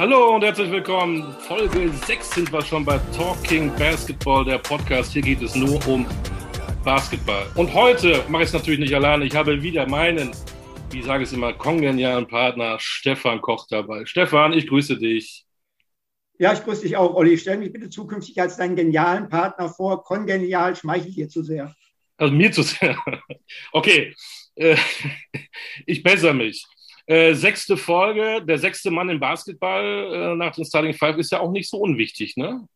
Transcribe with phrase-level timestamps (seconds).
[0.00, 1.30] Hallo und herzlich willkommen.
[1.46, 5.12] Folge 6 sind wir schon bei Talking Basketball, der Podcast.
[5.12, 6.06] Hier geht es nur um
[6.82, 7.46] Basketball.
[7.54, 9.26] Und heute mache ich es natürlich nicht alleine.
[9.26, 10.30] Ich habe wieder meinen,
[10.90, 14.06] wie sage ich es immer, kongenialen Partner Stefan Koch dabei.
[14.06, 15.44] Stefan, ich grüße dich.
[16.38, 17.36] Ja, ich grüße dich auch, Olli.
[17.36, 20.02] Stell mich bitte zukünftig als deinen genialen Partner vor.
[20.02, 21.74] Kongenial schmeichelt dir zu sehr.
[22.16, 22.96] Also mir zu sehr.
[23.72, 24.14] Okay,
[24.54, 24.78] äh,
[25.84, 26.64] ich bessere mich.
[27.10, 29.82] Äh, sechste Folge, der sechste Mann im Basketball
[30.14, 32.68] äh, nach dem Starting Five ist ja auch nicht so unwichtig, ne?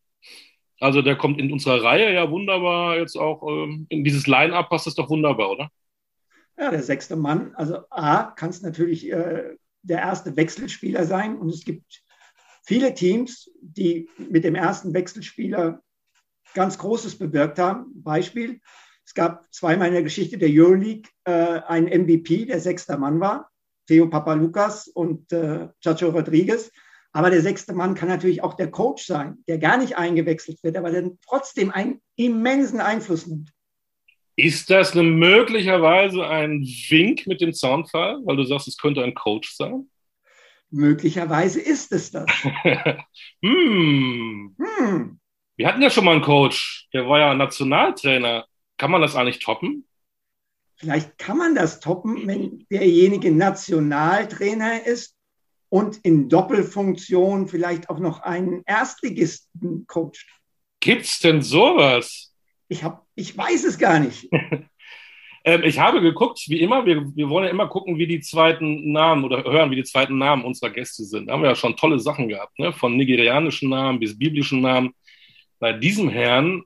[0.81, 4.89] Also der kommt in unserer Reihe ja wunderbar jetzt auch ähm, in dieses Line-Up passt
[4.89, 5.69] das doch wunderbar, oder?
[6.59, 7.55] Ja, der sechste Mann.
[7.55, 12.03] Also A, kann es natürlich äh, der erste Wechselspieler sein und es gibt
[12.65, 15.81] viele Teams, die mit dem ersten Wechselspieler
[16.55, 17.87] ganz Großes bewirkt haben.
[18.03, 18.61] Beispiel,
[19.07, 23.53] es gab zweimal in der Geschichte der Euroleague äh, einen MVP, der sechster Mann war.
[23.87, 26.71] Theo Papalukas und äh, Chacho Rodriguez.
[27.13, 30.77] Aber der sechste Mann kann natürlich auch der Coach sein, der gar nicht eingewechselt wird,
[30.77, 33.53] aber der trotzdem einen immensen Einfluss nimmt.
[34.37, 39.15] Ist das eine möglicherweise ein Wink mit dem Zaunfall, weil du sagst, es könnte ein
[39.15, 39.89] Coach sein?
[40.71, 42.27] Möglicherweise ist es das.
[43.43, 44.57] hm.
[44.59, 45.21] Hm.
[45.57, 48.45] Wir hatten ja schon mal einen Coach, der war ja Nationaltrainer.
[48.77, 49.87] Kann man das eigentlich toppen?
[50.77, 55.17] Vielleicht kann man das toppen, wenn derjenige Nationaltrainer ist
[55.69, 60.27] und in Doppelfunktion vielleicht auch noch einen Erstligisten coacht.
[60.81, 62.33] Gibt's denn sowas?
[62.69, 64.29] Ich, hab, ich weiß es gar nicht.
[65.45, 68.93] ähm, ich habe geguckt, wie immer, wir, wir wollen ja immer gucken, wie die zweiten
[68.93, 71.27] Namen oder hören, wie die zweiten Namen unserer Gäste sind.
[71.27, 72.73] Da haben wir ja schon tolle Sachen gehabt, ne?
[72.73, 74.93] von nigerianischen Namen bis biblischen Namen.
[75.59, 76.63] Bei diesem Herrn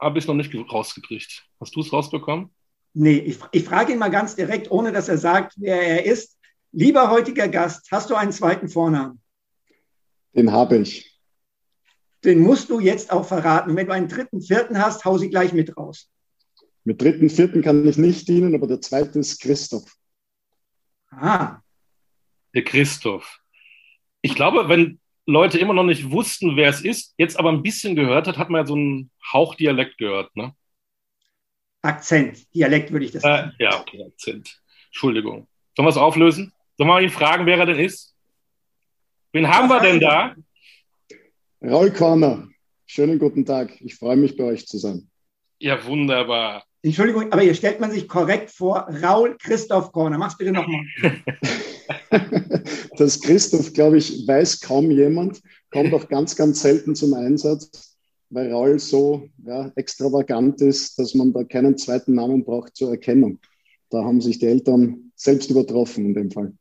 [0.00, 1.44] habe ich es noch nicht rausgekriegt.
[1.60, 2.53] Hast du es rausbekommen?
[2.94, 6.38] Nee, ich, ich frage ihn mal ganz direkt, ohne dass er sagt, wer er ist.
[6.70, 9.20] Lieber heutiger Gast, hast du einen zweiten Vornamen?
[10.34, 11.20] Den habe ich.
[12.24, 13.76] Den musst du jetzt auch verraten.
[13.76, 16.10] Wenn du einen dritten, vierten hast, hau sie gleich mit raus.
[16.84, 19.92] Mit dritten, vierten kann ich nicht dienen, aber der zweite ist Christoph.
[21.10, 21.58] Ah.
[22.54, 23.40] Der Christoph.
[24.22, 27.96] Ich glaube, wenn Leute immer noch nicht wussten, wer es ist, jetzt aber ein bisschen
[27.96, 30.54] gehört hat, hat man ja so einen Hauchdialekt gehört, ne?
[31.84, 33.52] Akzent, Dialekt würde ich das sagen.
[33.58, 34.60] Äh, ja, okay, Akzent.
[34.86, 35.46] Entschuldigung.
[35.76, 36.52] Sollen wir es auflösen?
[36.78, 38.14] Sollen wir ihn fragen, wer er denn ist?
[39.32, 40.34] Wen haben wir denn da?
[41.62, 42.48] Raul Korner.
[42.86, 43.80] Schönen guten Tag.
[43.80, 45.10] Ich freue mich, bei euch zu sein.
[45.58, 46.64] Ja, wunderbar.
[46.82, 48.88] Entschuldigung, aber hier stellt man sich korrekt vor.
[49.02, 50.16] Raul Christoph Korner.
[50.16, 50.84] Mach's bitte nochmal.
[52.96, 55.42] das Christoph, glaube ich, weiß kaum jemand.
[55.70, 57.93] Kommt auch ganz, ganz selten zum Einsatz
[58.34, 63.38] weil Raul so ja, extravagant ist, dass man da keinen zweiten Namen braucht zur Erkennung.
[63.90, 66.52] Da haben sich die Eltern selbst übertroffen in dem Fall.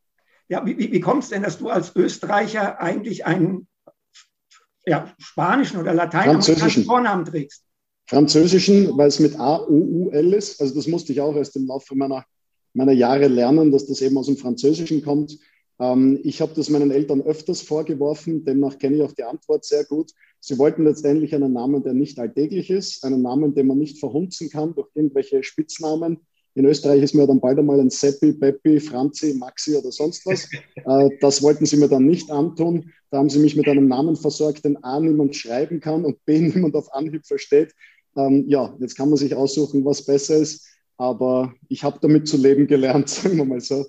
[0.50, 3.67] Ja, wie, wie kommt es denn, dass du als Österreicher eigentlich einen
[4.85, 7.66] ja, spanischen oder lateinamerikanischen Vornamen trägst?
[8.06, 10.62] Französischen, weil es mit A-U-U-L ist.
[10.62, 12.25] Also das musste ich auch erst im Laufe meiner,
[12.73, 15.39] meiner Jahre lernen, dass das eben aus dem Französischen kommt.
[15.79, 19.84] Ähm, ich habe das meinen Eltern öfters vorgeworfen, demnach kenne ich auch die Antwort sehr
[19.85, 20.11] gut.
[20.39, 24.50] Sie wollten letztendlich einen Namen, der nicht alltäglich ist, einen Namen, den man nicht verhunzen
[24.50, 26.17] kann durch irgendwelche Spitznamen.
[26.56, 30.47] In Österreich ist mir dann bald einmal ein Seppi, Peppi, Franzi, Maxi oder sonst was.
[30.85, 32.91] Äh, das wollten sie mir dann nicht antun.
[33.09, 36.39] Da haben sie mich mit einem Namen versorgt, den A niemand schreiben kann und B
[36.53, 37.73] niemand auf Anhieb versteht.
[38.17, 40.67] Ähm, ja, jetzt kann man sich aussuchen, was besser ist.
[40.97, 43.85] Aber ich habe damit zu leben gelernt, sagen wir mal so.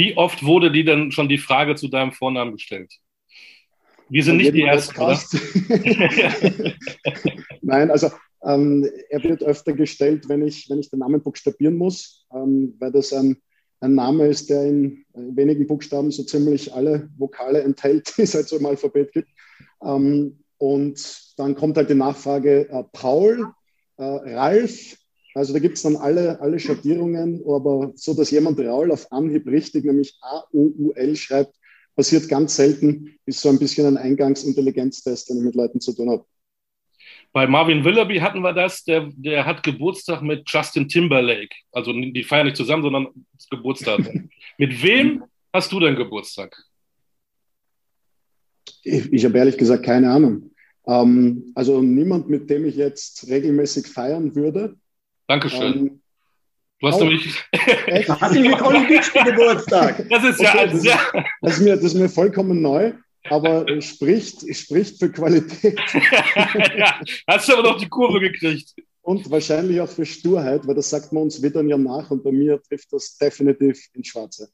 [0.00, 2.90] Wie oft wurde dir denn schon die Frage zu deinem Vornamen gestellt?
[4.08, 4.98] Wir sind nicht die Ersten?
[7.60, 8.08] Nein, also
[8.42, 12.92] ähm, er wird öfter gestellt, wenn ich, wenn ich den Namen buchstabieren muss, ähm, weil
[12.92, 13.42] das ein,
[13.80, 18.48] ein Name ist, der in wenigen Buchstaben so ziemlich alle Vokale enthält, die es halt
[18.48, 19.28] so im Alphabet gibt.
[19.84, 23.52] Ähm, und dann kommt halt die Nachfrage äh, Paul,
[23.98, 24.96] äh, Ralf,
[25.34, 29.46] also da gibt es dann alle, alle Schattierungen, aber so, dass jemand Raul auf Anhieb
[29.46, 31.54] richtig, nämlich A-U-U-L schreibt,
[31.94, 36.10] passiert ganz selten, ist so ein bisschen ein Eingangsintelligenztest, den ich mit Leuten zu tun
[36.10, 36.24] habe.
[37.32, 41.54] Bei Marvin Willoughby hatten wir das, der, der hat Geburtstag mit Justin Timberlake.
[41.70, 43.08] Also die feiern nicht zusammen, sondern
[43.50, 44.00] Geburtstag.
[44.58, 46.56] mit wem hast du denn Geburtstag?
[48.82, 50.50] Ich, ich habe ehrlich gesagt keine Ahnung.
[50.86, 54.76] Ähm, also niemand, mit dem ich jetzt regelmäßig feiern würde.
[55.30, 55.62] Dankeschön.
[55.62, 56.00] Ähm,
[56.80, 57.44] du hast oh, nämlich.
[58.08, 60.04] Hast du mit Olli Beach Geburtstag?
[60.10, 60.96] Das ist ja, okay, das, ist,
[61.40, 62.94] das, ist mir, das ist mir vollkommen neu,
[63.28, 65.78] aber spricht, spricht für Qualität.
[66.76, 68.74] ja, hast du aber noch die Kurve gekriegt.
[69.02, 72.32] Und wahrscheinlich auch für Sturheit, weil das sagt man uns wieder ja nach und bei
[72.32, 74.48] mir trifft das definitiv ins Schwarze.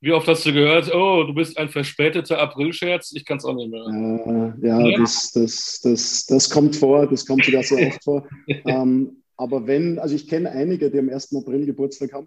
[0.00, 3.12] Wie oft hast du gehört, oh, du bist ein verspäteter Aprilscherz?
[3.14, 3.82] Ich kann es auch nicht mehr.
[3.82, 4.98] Äh, ja, ja.
[4.98, 8.28] Das, das, das, das kommt vor, das kommt sogar sehr oft vor.
[8.46, 11.34] ähm, aber wenn, also ich kenne einige, die am 1.
[11.36, 12.26] April Geburtstag haben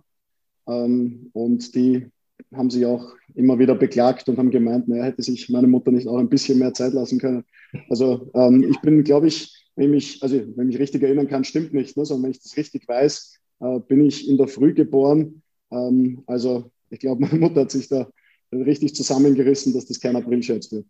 [0.68, 2.08] ähm, und die
[2.56, 6.08] haben sich auch immer wieder beklagt und haben gemeint, naja, hätte sich meine Mutter nicht
[6.08, 7.44] auch ein bisschen mehr Zeit lassen können.
[7.90, 11.44] Also ähm, ich bin, glaube ich, wenn ich, also wenn ich mich richtig erinnern kann,
[11.44, 14.74] stimmt nicht, ne, sondern wenn ich das richtig weiß, äh, bin ich in der Früh
[14.74, 15.44] geboren.
[15.70, 18.10] Ähm, also ich glaube, meine Mutter hat sich da
[18.52, 20.86] richtig zusammengerissen, dass das kein Aprilscherz wird.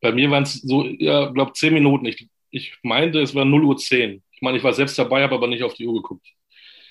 [0.00, 2.06] Bei mir waren es so, ja, glaube zehn Minuten.
[2.06, 4.22] Ich, ich meinte, es war 0 Uhr 10.
[4.36, 6.26] Ich meine, ich war selbst dabei, habe aber nicht auf die Uhr geguckt.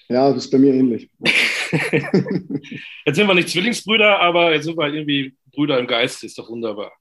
[0.10, 1.10] Ja, das ist bei mir ähnlich.
[3.06, 6.24] jetzt sind wir nicht Zwillingsbrüder, aber jetzt sind wir irgendwie Brüder im Geist.
[6.24, 6.92] Ist doch wunderbar.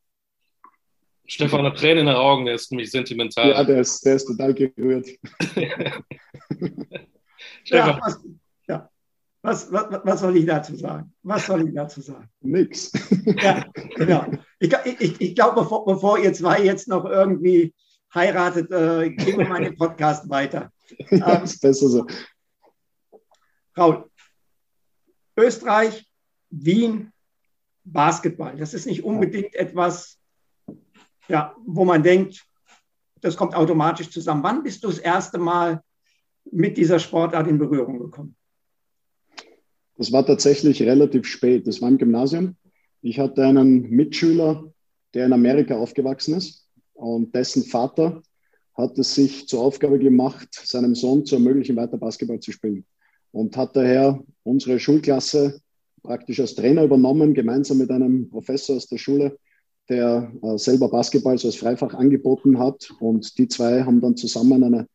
[1.26, 3.49] Stefan hat Tränen in den Augen, der ist nämlich sentimental.
[3.49, 5.08] Ja, der ist, der ist total gerührt.
[7.64, 7.88] Stefan.
[7.88, 8.20] Ja, was,
[8.69, 8.91] ja.
[9.41, 11.14] Was, was, was, soll ich dazu sagen?
[11.23, 12.29] Was soll ich dazu sagen?
[12.41, 12.93] Nix.
[13.43, 13.64] Ja,
[13.94, 14.26] genau.
[14.58, 14.70] Ich,
[15.00, 17.73] ich, ich glaube, bevor, bevor ihr zwei jetzt noch irgendwie
[18.14, 20.70] heiratet, äh, gehen wir meinen Podcast weiter.
[21.11, 22.06] Ja, ähm, ist besser so.
[23.76, 24.08] Raul,
[25.37, 26.06] Österreich,
[26.50, 27.12] Wien,
[27.84, 28.56] Basketball.
[28.56, 30.19] Das ist nicht unbedingt etwas,
[31.28, 32.44] ja, wo man denkt,
[33.20, 34.43] das kommt automatisch zusammen.
[34.43, 35.82] Wann bist du das erste Mal
[36.50, 38.37] mit dieser Sportart in Berührung gekommen?
[39.96, 41.67] Das war tatsächlich relativ spät.
[41.67, 42.56] Das war im Gymnasium.
[43.00, 44.72] Ich hatte einen Mitschüler,
[45.14, 46.63] der in Amerika aufgewachsen ist
[46.94, 48.23] und dessen Vater
[48.75, 52.85] hat es sich zur Aufgabe gemacht, seinem Sohn zu ermöglichen, weiter Basketball zu spielen.
[53.31, 55.61] Und hat daher unsere Schulklasse
[56.02, 59.38] praktisch als Trainer übernommen, gemeinsam mit einem Professor aus der Schule,
[59.88, 62.91] der äh, selber Basketball so als Freifach angeboten hat.
[63.00, 64.87] Und die zwei haben dann zusammen eine,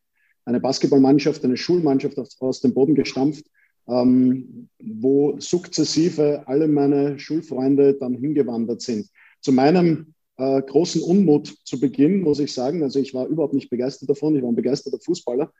[0.44, 3.44] eine Basketballmannschaft, eine Schulmannschaft aus, aus dem Boden gestampft,
[3.88, 9.08] ähm, wo sukzessive alle meine Schulfreunde dann hingewandert sind.
[9.40, 13.68] Zu meinem äh, großen Unmut zu Beginn, muss ich sagen, also ich war überhaupt nicht
[13.68, 15.52] begeistert davon, ich war ein begeisterter Fußballer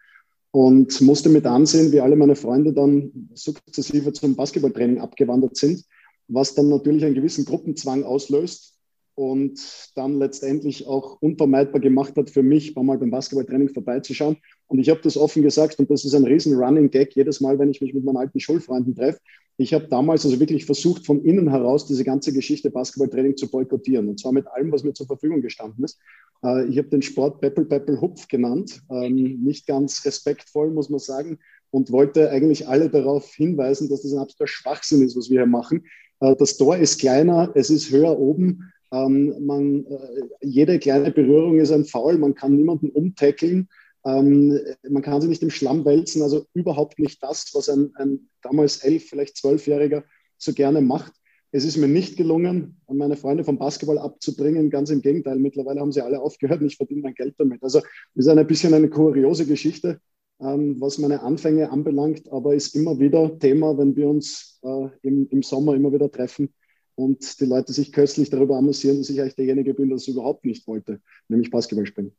[0.52, 5.84] und musste mit ansehen, wie alle meine Freunde dann sukzessive zum Basketballtraining abgewandert sind,
[6.28, 8.79] was dann natürlich einen gewissen Gruppenzwang auslöst
[9.20, 14.38] und dann letztendlich auch unvermeidbar gemacht hat für mich, mal beim Basketballtraining vorbeizuschauen.
[14.66, 17.58] Und ich habe das offen gesagt und das ist ein riesen Running Gag jedes Mal,
[17.58, 19.18] wenn ich mich mit meinen alten Schulfreunden treffe.
[19.58, 24.08] Ich habe damals also wirklich versucht, von innen heraus diese ganze Geschichte Basketballtraining zu boykottieren
[24.08, 25.98] und zwar mit allem, was mir zur Verfügung gestanden ist.
[26.42, 30.98] Äh, ich habe den Sport Peppel Peppel Hupf genannt, ähm, nicht ganz respektvoll, muss man
[30.98, 31.40] sagen,
[31.70, 35.46] und wollte eigentlich alle darauf hinweisen, dass das ein absoluter Schwachsinn ist, was wir hier
[35.46, 35.84] machen.
[36.20, 41.58] Äh, das Tor ist kleiner, es ist höher oben ähm, man, äh, jede kleine Berührung
[41.58, 43.68] ist ein Foul, man kann niemanden umtackeln,
[44.04, 44.58] ähm,
[44.88, 48.78] man kann sich nicht im Schlamm wälzen, also überhaupt nicht das, was ein, ein damals
[48.78, 50.04] elf, vielleicht zwölfjähriger
[50.38, 51.12] so gerne macht.
[51.52, 54.70] Es ist mir nicht gelungen, meine Freunde vom Basketball abzubringen.
[54.70, 57.62] Ganz im Gegenteil, mittlerweile haben sie alle aufgehört und ich verdiene mein Geld damit.
[57.62, 57.80] Also
[58.14, 60.00] ist ein bisschen eine kuriose Geschichte,
[60.40, 65.28] ähm, was meine Anfänge anbelangt, aber ist immer wieder Thema, wenn wir uns äh, im,
[65.28, 66.54] im Sommer immer wieder treffen
[67.00, 70.44] und die Leute sich köstlich darüber amüsieren, dass ich eigentlich derjenige bin, der es überhaupt
[70.44, 72.12] nicht wollte, nämlich Basketball spielen.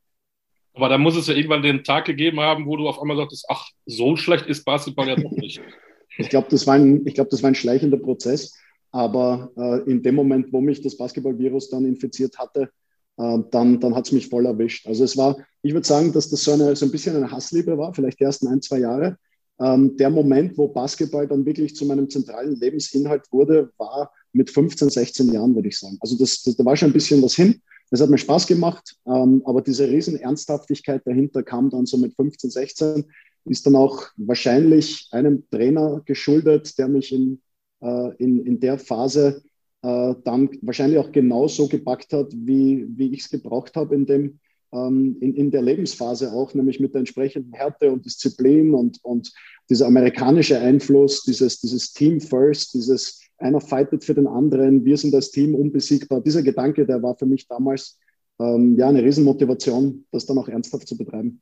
[0.74, 3.46] Aber da muss es ja irgendwann den Tag gegeben haben, wo du auf einmal sagtest,
[3.48, 5.60] ach, so schlecht ist Basketball ja doch nicht.
[6.18, 8.58] ich glaube, das, war ein, glaub, das war ein schleichender Prozess.
[8.90, 12.70] Aber äh, in dem Moment, wo mich das Basketballvirus dann infiziert hatte,
[13.18, 14.86] äh, dann, dann hat es mich voll erwischt.
[14.86, 17.76] Also es war, ich würde sagen, dass das so, eine, so ein bisschen eine Hassliebe
[17.78, 19.18] war, vielleicht die ersten ein, zwei Jahre.
[19.60, 24.90] Ähm, der Moment, wo Basketball dann wirklich zu meinem zentralen Lebensinhalt wurde, war mit 15,
[24.90, 25.98] 16 Jahren, würde ich sagen.
[26.00, 27.60] Also das, das, da war schon ein bisschen was hin.
[27.90, 32.14] Das hat mir Spaß gemacht, ähm, aber diese riesen Ernsthaftigkeit dahinter kam dann so mit
[32.14, 33.04] 15, 16,
[33.44, 37.42] ist dann auch wahrscheinlich einem Trainer geschuldet, der mich in,
[37.80, 39.42] äh, in, in der Phase
[39.82, 44.38] äh, dann wahrscheinlich auch genauso gepackt hat, wie, wie ich es gebraucht habe in,
[44.72, 49.32] ähm, in, in der Lebensphase auch, nämlich mit der entsprechenden Härte und Disziplin und, und
[49.68, 55.14] dieser amerikanische Einfluss, dieses, dieses Team First, dieses einer fightet für den anderen, wir sind
[55.14, 56.20] als Team unbesiegbar.
[56.20, 57.98] Dieser Gedanke, der war für mich damals
[58.38, 61.40] ähm, ja eine Riesenmotivation, das dann auch ernsthaft zu betreiben.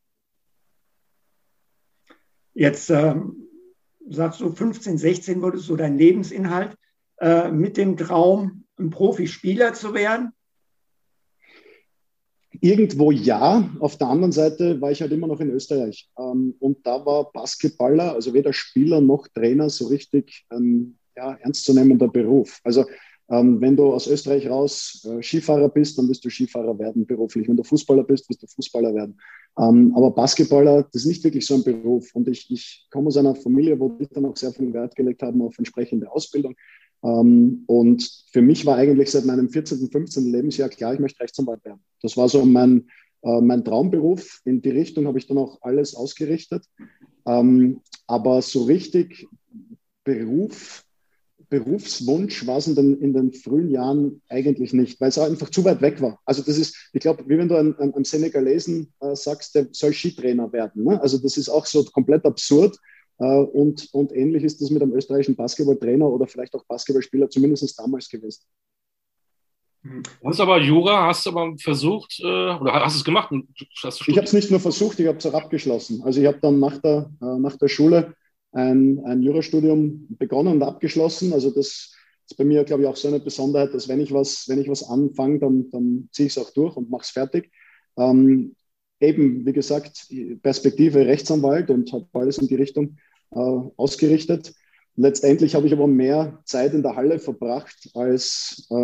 [2.54, 3.49] Jetzt ähm,
[4.09, 6.76] sagst du, 15, 16 wurde so dein Lebensinhalt
[7.21, 10.33] äh, mit dem Traum, ein Profispieler zu werden?
[12.61, 13.71] Irgendwo ja.
[13.78, 16.11] Auf der anderen Seite war ich halt immer noch in Österreich.
[16.19, 22.09] Ähm, und da war Basketballer, also weder Spieler noch Trainer, so richtig ein ja, ernstzunehmender
[22.09, 22.61] Beruf.
[22.65, 22.85] Also
[23.29, 27.47] ähm, wenn du aus Österreich raus äh, Skifahrer bist, dann wirst du Skifahrer werden beruflich.
[27.49, 29.21] Wenn du Fußballer bist, wirst du Fußballer werden.
[29.59, 32.11] Ähm, aber Basketballer, das ist nicht wirklich so ein Beruf.
[32.15, 35.23] Und ich, ich komme aus einer Familie, wo die dann auch sehr viel Wert gelegt
[35.23, 36.57] haben auf entsprechende Ausbildung.
[37.05, 40.33] Ähm, und für mich war eigentlich seit meinem 14., 15.
[40.33, 41.81] Lebensjahr klar, ich möchte Rechtsanwalt werden.
[42.03, 42.89] Das war so mein,
[43.23, 44.41] äh, mein Traumberuf.
[44.45, 46.65] In die Richtung habe ich dann auch alles ausgerichtet.
[47.27, 49.29] Ähm, aber so richtig
[50.03, 50.85] Beruf,
[51.50, 55.64] Berufswunsch war es in den, in den frühen Jahren eigentlich nicht, weil es einfach zu
[55.64, 56.21] weit weg war.
[56.25, 59.92] Also das ist, ich glaube, wie wenn du einem, einem Senegalesen äh, sagst, der soll
[59.92, 60.85] Skitrainer werden.
[60.85, 61.00] Ne?
[61.02, 62.76] Also das ist auch so komplett absurd.
[63.19, 67.78] Äh, und, und ähnlich ist das mit einem österreichischen Basketballtrainer oder vielleicht auch Basketballspieler zumindest
[67.78, 68.42] damals gewesen.
[69.83, 73.33] Du hast aber Jura, hast du aber versucht, äh, oder hast du es gemacht?
[73.33, 76.02] ich habe es nicht nur versucht, ich habe es auch abgeschlossen.
[76.04, 78.14] Also ich habe dann nach der, äh, nach der Schule
[78.52, 81.33] ein, ein Jurastudium begonnen und abgeschlossen.
[81.33, 81.95] Also das
[82.26, 84.69] ist bei mir, glaube ich, auch so eine Besonderheit, dass wenn ich was, wenn ich
[84.69, 87.50] was anfange, dann, dann ziehe ich es auch durch und mache es fertig.
[87.97, 88.54] Ähm,
[89.00, 90.09] eben, wie gesagt,
[90.42, 92.99] Perspektive Rechtsanwalt und habe alles in die Richtung
[93.30, 93.38] äh,
[93.76, 94.52] ausgerichtet.
[94.97, 98.75] Letztendlich habe ich aber mehr Zeit in der Halle verbracht als äh,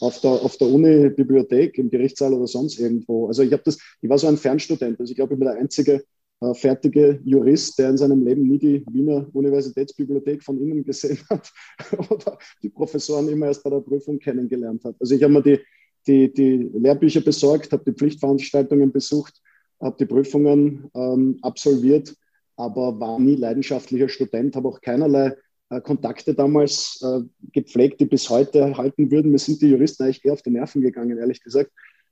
[0.00, 3.28] auf der, auf der Uni-Bibliothek, im Gerichtssaal oder sonst irgendwo.
[3.28, 5.00] Also ich habe das, ich war so ein Fernstudent.
[5.00, 6.04] Also ich glaube, ich bin der einzige
[6.40, 11.50] äh, fertige Jurist, der in seinem Leben nie die Wiener Universitätsbibliothek von innen gesehen hat
[12.10, 14.96] oder die Professoren immer erst bei der Prüfung kennengelernt hat.
[15.00, 15.60] Also ich habe mir die,
[16.06, 19.40] die, die Lehrbücher besorgt, habe die Pflichtveranstaltungen besucht,
[19.80, 22.14] habe die Prüfungen ähm, absolviert,
[22.56, 25.36] aber war nie leidenschaftlicher Student, habe auch keinerlei
[25.70, 29.32] äh, Kontakte damals äh, gepflegt, die bis heute halten würden.
[29.32, 31.70] Mir sind die Juristen eigentlich eher auf die Nerven gegangen, ehrlich gesagt.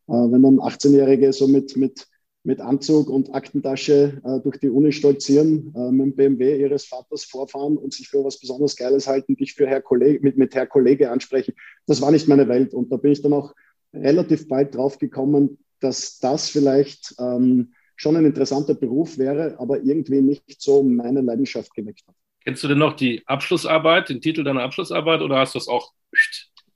[0.09, 2.07] Äh, wenn dann 18-Jährige so mit, mit
[2.45, 7.25] mit Anzug und Aktentasche äh, durch die Uni stolzieren, äh, mit dem BMW ihres Vaters
[7.25, 10.67] vorfahren und sich für was besonders Geiles halten, dich für Herr Kollege, mit, mit Herr
[10.67, 11.55] Kollege ansprechen.
[11.87, 12.75] Das war nicht meine Welt.
[12.75, 13.55] Und da bin ich dann auch
[13.95, 20.21] relativ bald drauf gekommen, dass das vielleicht ähm, schon ein interessanter Beruf wäre, aber irgendwie
[20.21, 22.15] nicht so meine Leidenschaft geweckt hat.
[22.45, 25.93] Kennst du denn noch die Abschlussarbeit, den Titel deiner Abschlussarbeit oder hast du das auch?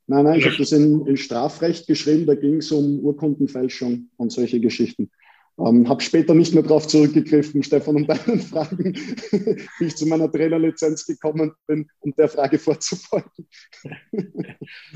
[0.07, 4.33] Nein, nein, ich habe das in, in Strafrecht geschrieben, da ging es um Urkundenfälschung und
[4.33, 5.11] solche Geschichten.
[5.59, 10.31] Ähm, habe später nicht mehr darauf zurückgegriffen, Stefan, um deinen Fragen, wie ich zu meiner
[10.31, 13.49] Trainerlizenz gekommen bin, um der Frage vorzufolgen.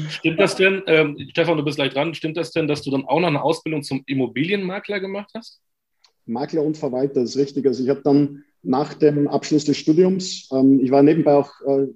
[0.08, 3.04] Stimmt das denn, ähm, Stefan, du bist gleich dran, stimmt das denn, dass du dann
[3.04, 5.60] auch noch eine Ausbildung zum Immobilienmakler gemacht hast?
[6.26, 7.66] Makler und Verwalter ist richtig.
[7.66, 11.88] Also ich habe dann nach dem Abschluss des Studiums, ähm, ich war nebenbei auch äh,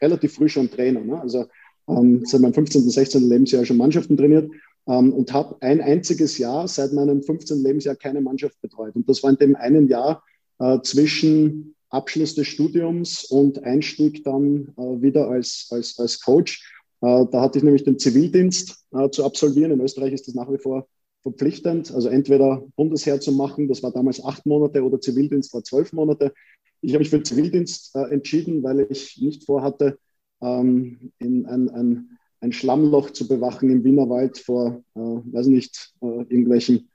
[0.00, 1.20] relativ früh schon Trainer, ne?
[1.20, 1.44] also
[1.88, 3.28] ähm, seit meinem 15., 16.
[3.28, 4.50] Lebensjahr schon Mannschaften trainiert
[4.86, 7.62] ähm, und habe ein einziges Jahr seit meinem 15.
[7.62, 8.94] Lebensjahr keine Mannschaft betreut.
[8.96, 10.22] Und das war in dem einen Jahr
[10.58, 16.70] äh, zwischen Abschluss des Studiums und Einstieg dann äh, wieder als, als, als Coach.
[17.00, 19.72] Äh, da hatte ich nämlich den Zivildienst äh, zu absolvieren.
[19.72, 20.86] In Österreich ist das nach wie vor
[21.22, 25.92] verpflichtend, also entweder Bundesheer zu machen, das war damals acht Monate, oder Zivildienst war zwölf
[25.94, 26.34] Monate.
[26.82, 29.98] Ich habe mich für Zivildienst äh, entschieden, weil ich nicht vorhatte,
[30.42, 36.06] ähm, in ein, ein ein Schlammloch zu bewachen im Wienerwald vor, äh, weiß nicht, äh,
[36.06, 36.90] irgendwelchen,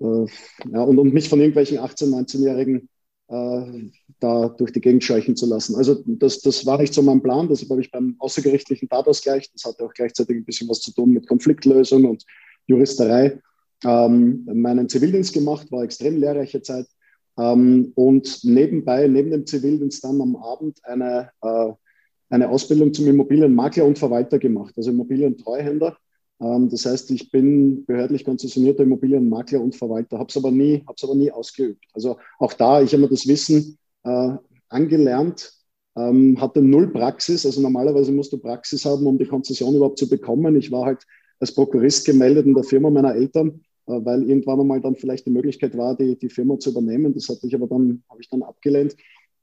[0.00, 0.26] äh,
[0.72, 2.88] ja, und, und mich von irgendwelchen 18-, 19-Jährigen
[3.28, 5.76] äh, da durch die Gegend scheuchen zu lassen.
[5.76, 9.64] Also das, das war nicht so mein Plan, deshalb habe ich beim außergerichtlichen Tatausgleich, das
[9.64, 12.24] hatte auch gleichzeitig ein bisschen was zu tun mit Konfliktlösung und
[12.66, 13.40] Juristerei,
[13.84, 16.86] ähm, meinen Zivildienst gemacht, war extrem lehrreiche Zeit.
[17.38, 21.72] Ähm, und nebenbei, neben dem Zivildienst dann am Abend eine äh,
[22.30, 25.96] eine Ausbildung zum Immobilienmakler und Verwalter gemacht, also Immobilientreuhänder.
[26.40, 31.14] Ähm, das heißt, ich bin behördlich konzessionierter Immobilienmakler und Verwalter, habe es aber nie, aber
[31.14, 31.84] nie ausgeübt.
[31.92, 34.32] Also auch da, ich habe mir das Wissen äh,
[34.68, 35.52] angelernt,
[35.96, 37.44] ähm, hatte null Praxis.
[37.46, 40.56] Also normalerweise musst du Praxis haben, um die Konzession überhaupt zu bekommen.
[40.56, 41.02] Ich war halt
[41.40, 45.30] als Prokurist gemeldet in der Firma meiner Eltern, äh, weil irgendwann einmal dann vielleicht die
[45.30, 47.14] Möglichkeit war, die, die Firma zu übernehmen.
[47.14, 48.96] Das hatte ich aber dann, habe ich dann abgelehnt.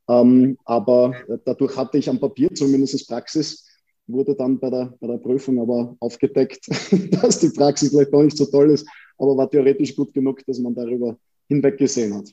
[0.07, 3.67] Ähm, aber dadurch hatte ich am Papier zumindest Praxis,
[4.07, 6.67] wurde dann bei der, bei der Prüfung aber aufgedeckt,
[7.21, 10.59] dass die Praxis vielleicht doch nicht so toll ist, aber war theoretisch gut genug, dass
[10.59, 12.31] man darüber hinweggesehen hat.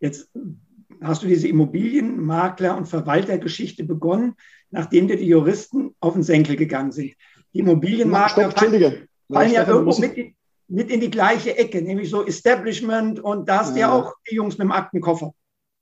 [0.00, 0.30] Jetzt
[1.00, 4.34] hast du diese Immobilienmakler- und Verwaltergeschichte begonnen,
[4.70, 7.14] nachdem dir die Juristen auf den Senkel gegangen sind.
[7.52, 10.34] Die Immobilienmakler Stopp, fallen, fallen ja irgendwo mit in,
[10.68, 13.88] mit in, die gleiche Ecke, nämlich so Establishment und da hast ja.
[13.88, 15.32] ja auch die Jungs mit dem Aktenkoffer.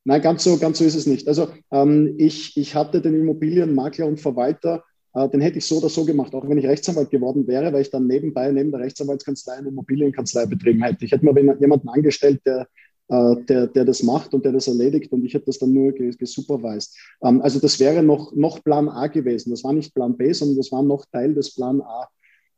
[0.04, 1.28] Nein, ganz so, ganz so ist es nicht.
[1.28, 5.88] Also ähm, ich, ich hatte den Immobilienmakler und Verwalter, äh, den hätte ich so oder
[5.88, 9.54] so gemacht, auch wenn ich Rechtsanwalt geworden wäre, weil ich dann nebenbei, neben der Rechtsanwaltskanzlei,
[9.54, 11.04] eine Immobilienkanzlei betrieben hätte.
[11.04, 12.66] Ich hätte mir jemanden angestellt, der,
[13.08, 15.92] äh, der, der das macht und der das erledigt und ich hätte das dann nur
[15.92, 16.96] gesupervised.
[17.22, 19.50] Ähm, also das wäre noch, noch Plan A gewesen.
[19.50, 22.08] Das war nicht Plan B, sondern das war noch Teil des Plan A.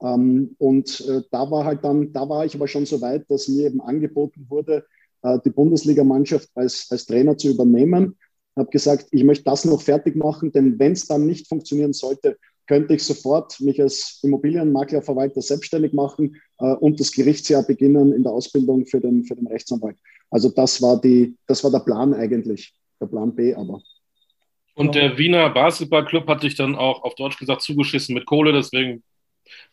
[0.02, 3.48] Ähm, und äh, da war halt dann, da war ich aber schon so weit, dass
[3.48, 4.84] mir eben angeboten wurde,
[5.22, 8.16] die Bundesligamannschaft als, als Trainer zu übernehmen.
[8.56, 12.36] habe gesagt, ich möchte das noch fertig machen, denn wenn es dann nicht funktionieren sollte,
[12.66, 18.30] könnte ich sofort mich als Immobilienmaklerverwalter selbstständig machen äh, und das Gerichtsjahr beginnen in der
[18.30, 19.96] Ausbildung für den, für den Rechtsanwalt.
[20.30, 23.82] Also das war, die, das war der Plan eigentlich, der Plan B aber.
[24.74, 29.02] Und der Wiener Basketballclub hat dich dann auch auf Deutsch gesagt zugeschissen mit Kohle, deswegen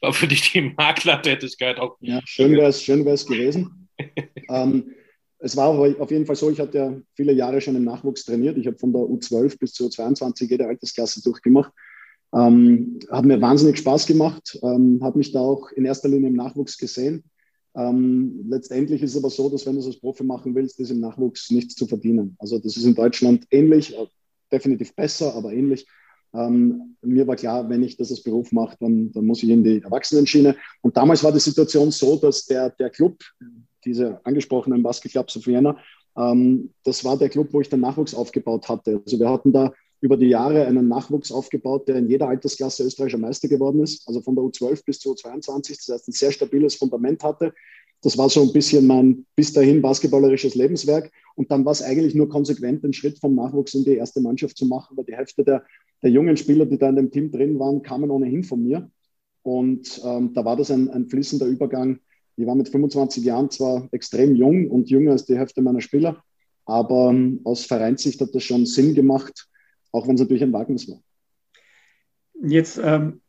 [0.01, 1.97] war für dich die Maklertätigkeit auch.
[2.01, 3.89] Ja, schön wäre es schön gewesen.
[4.49, 4.91] ähm,
[5.39, 8.57] es war auf jeden Fall so, ich hatte ja viele Jahre schon im Nachwuchs trainiert.
[8.57, 11.71] Ich habe von der U12 bis zur U22 jede Altersklasse durchgemacht.
[12.35, 16.35] Ähm, hat mir wahnsinnig Spaß gemacht, ähm, habe mich da auch in erster Linie im
[16.35, 17.23] Nachwuchs gesehen.
[17.75, 20.89] Ähm, letztendlich ist es aber so, dass wenn du es als Profi machen willst, ist
[20.89, 22.35] im Nachwuchs nichts zu verdienen.
[22.39, 24.07] Also das ist in Deutschland ähnlich, äh,
[24.51, 25.87] definitiv besser, aber ähnlich.
[26.33, 29.63] Ähm, mir war klar, wenn ich das als Beruf mache, dann, dann muss ich in
[29.63, 30.55] die Erwachsenenschiene.
[30.81, 33.23] Und damals war die Situation so, dass der, der Club,
[33.87, 35.77] diese angesprochenen Basketclubs of Vienna,
[36.17, 39.01] ähm, das war der Club, wo ich den Nachwuchs aufgebaut hatte.
[39.05, 43.17] Also wir hatten da über die Jahre einen Nachwuchs aufgebaut, der in jeder Altersklasse österreichischer
[43.17, 46.75] Meister geworden ist, also von der U12 bis zur U22, das heißt ein sehr stabiles
[46.75, 47.53] Fundament hatte.
[48.03, 51.11] Das war so ein bisschen mein bis dahin basketballerisches Lebenswerk.
[51.35, 54.57] Und dann war es eigentlich nur konsequent, den Schritt vom Nachwuchs in die erste Mannschaft
[54.57, 55.63] zu machen, weil die Hälfte der,
[56.03, 58.91] der jungen Spieler, die da in dem Team drin waren, kamen ohnehin von mir.
[59.41, 61.99] Und ähm, da war das ein, ein fließender Übergang.
[62.39, 66.23] Ich war mit 25 Jahren zwar extrem jung und jünger als die Hälfte meiner Spieler,
[66.65, 69.47] aber ähm, aus Vereinssicht hat das schon Sinn gemacht,
[69.91, 71.01] auch wenn es natürlich ein Wagnis war.
[72.43, 73.21] Jetzt ähm,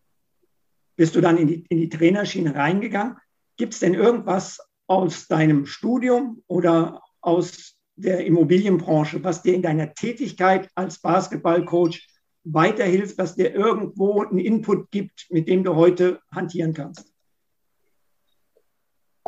[0.97, 3.17] bist du dann in die, in die Trainerschiene reingegangen.
[3.57, 9.95] Gibt es denn irgendwas aus deinem Studium oder aus der Immobilienbranche, was dir in deiner
[9.95, 12.07] Tätigkeit als Basketballcoach
[12.45, 17.11] weiterhilft, was dir irgendwo einen Input gibt, mit dem du heute hantieren kannst?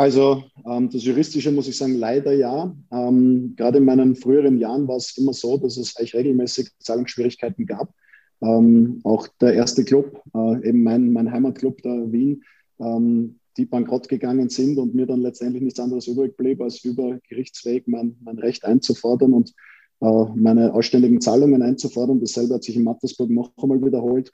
[0.00, 2.75] Also ähm, das Juristische muss ich sagen, leider ja.
[2.90, 7.66] Ähm, gerade in meinen früheren Jahren war es immer so, dass es eigentlich regelmäßig Zahlungsschwierigkeiten
[7.66, 7.92] gab.
[8.40, 12.42] Ähm, auch der erste Club, äh, eben mein, mein Heimatclub der Wien,
[12.78, 17.18] ähm, die bankrott gegangen sind und mir dann letztendlich nichts anderes übrig blieb, als über
[17.29, 19.53] Gerichtsweg mein, mein Recht einzufordern und
[20.01, 22.20] äh, meine ausständigen Zahlungen einzufordern.
[22.20, 24.31] Dasselbe hat sich in Mattersburg noch einmal wiederholt.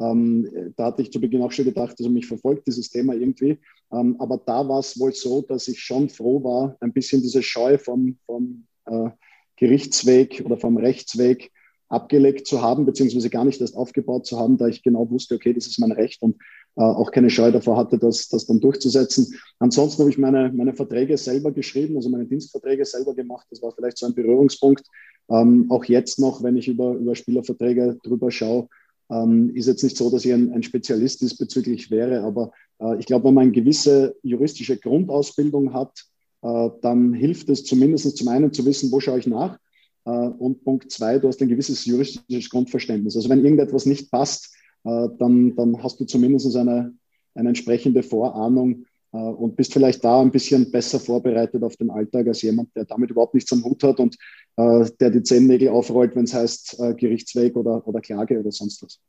[0.00, 3.58] Ähm, da hatte ich zu Beginn auch schon gedacht, also mich verfolgt dieses Thema irgendwie.
[3.92, 7.42] Ähm, aber da war es wohl so, dass ich schon froh war, ein bisschen diese
[7.42, 9.10] Scheu vom, vom äh,
[9.56, 11.52] Gerichtsweg oder vom Rechtsweg
[11.88, 15.52] abgelegt zu haben, beziehungsweise gar nicht erst aufgebaut zu haben, da ich genau wusste, okay,
[15.52, 16.36] das ist mein Recht und
[16.76, 19.34] äh, auch keine Scheu davor hatte, das, das dann durchzusetzen.
[19.58, 23.46] Ansonsten habe ich meine, meine Verträge selber geschrieben, also meine Dienstverträge selber gemacht.
[23.50, 24.84] Das war vielleicht so ein Berührungspunkt.
[25.28, 28.68] Ähm, auch jetzt noch, wenn ich über, über Spielerverträge drüber schaue,
[29.10, 33.06] ähm, ist jetzt nicht so, dass ich ein, ein Spezialist diesbezüglich wäre, aber äh, ich
[33.06, 36.04] glaube, wenn man eine gewisse juristische Grundausbildung hat,
[36.42, 39.58] äh, dann hilft es zumindest zum einen zu wissen, wo schaue ich nach.
[40.04, 43.16] Äh, und Punkt zwei, du hast ein gewisses juristisches Grundverständnis.
[43.16, 46.94] Also wenn irgendetwas nicht passt, äh, dann, dann hast du zumindest eine,
[47.34, 52.42] eine entsprechende Vorahnung, und bist vielleicht da ein bisschen besser vorbereitet auf den Alltag als
[52.42, 54.16] jemand, der damit überhaupt nichts am Hut hat und
[54.56, 58.82] äh, der die Zehennägel aufrollt, wenn es heißt äh, Gerichtsweg oder, oder Klage oder sonst
[58.82, 59.00] was.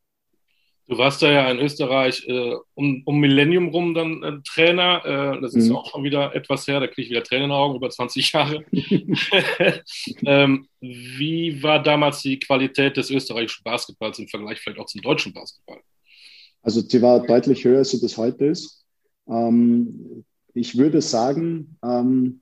[0.87, 5.37] Du warst da ja in Österreich äh, um, um Millennium rum dann äh, Trainer.
[5.37, 5.77] Äh, das ist mhm.
[5.77, 8.33] auch schon wieder etwas her, da kriege ich wieder Tränen in den Augen, über 20
[8.33, 8.65] Jahre.
[10.25, 15.31] ähm, wie war damals die Qualität des österreichischen Basketballs im Vergleich vielleicht auch zum deutschen
[15.31, 15.79] Basketball?
[16.61, 18.80] Also sie war deutlich höher, als sie das heute ist.
[19.27, 22.41] Ähm, ich würde sagen, ähm,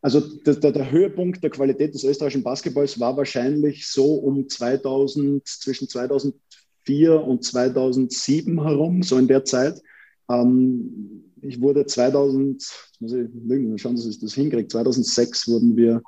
[0.00, 5.88] also der, der, Höhepunkt der Qualität des österreichischen Basketballs war wahrscheinlich so um 2000, zwischen
[5.88, 9.80] 2004 und 2007 herum, so in der Zeit.
[10.28, 12.64] Ähm, ich wurde 2000,
[13.00, 16.02] muss ich lügen, schauen dass ich das hinkriege, 2006 wurden wir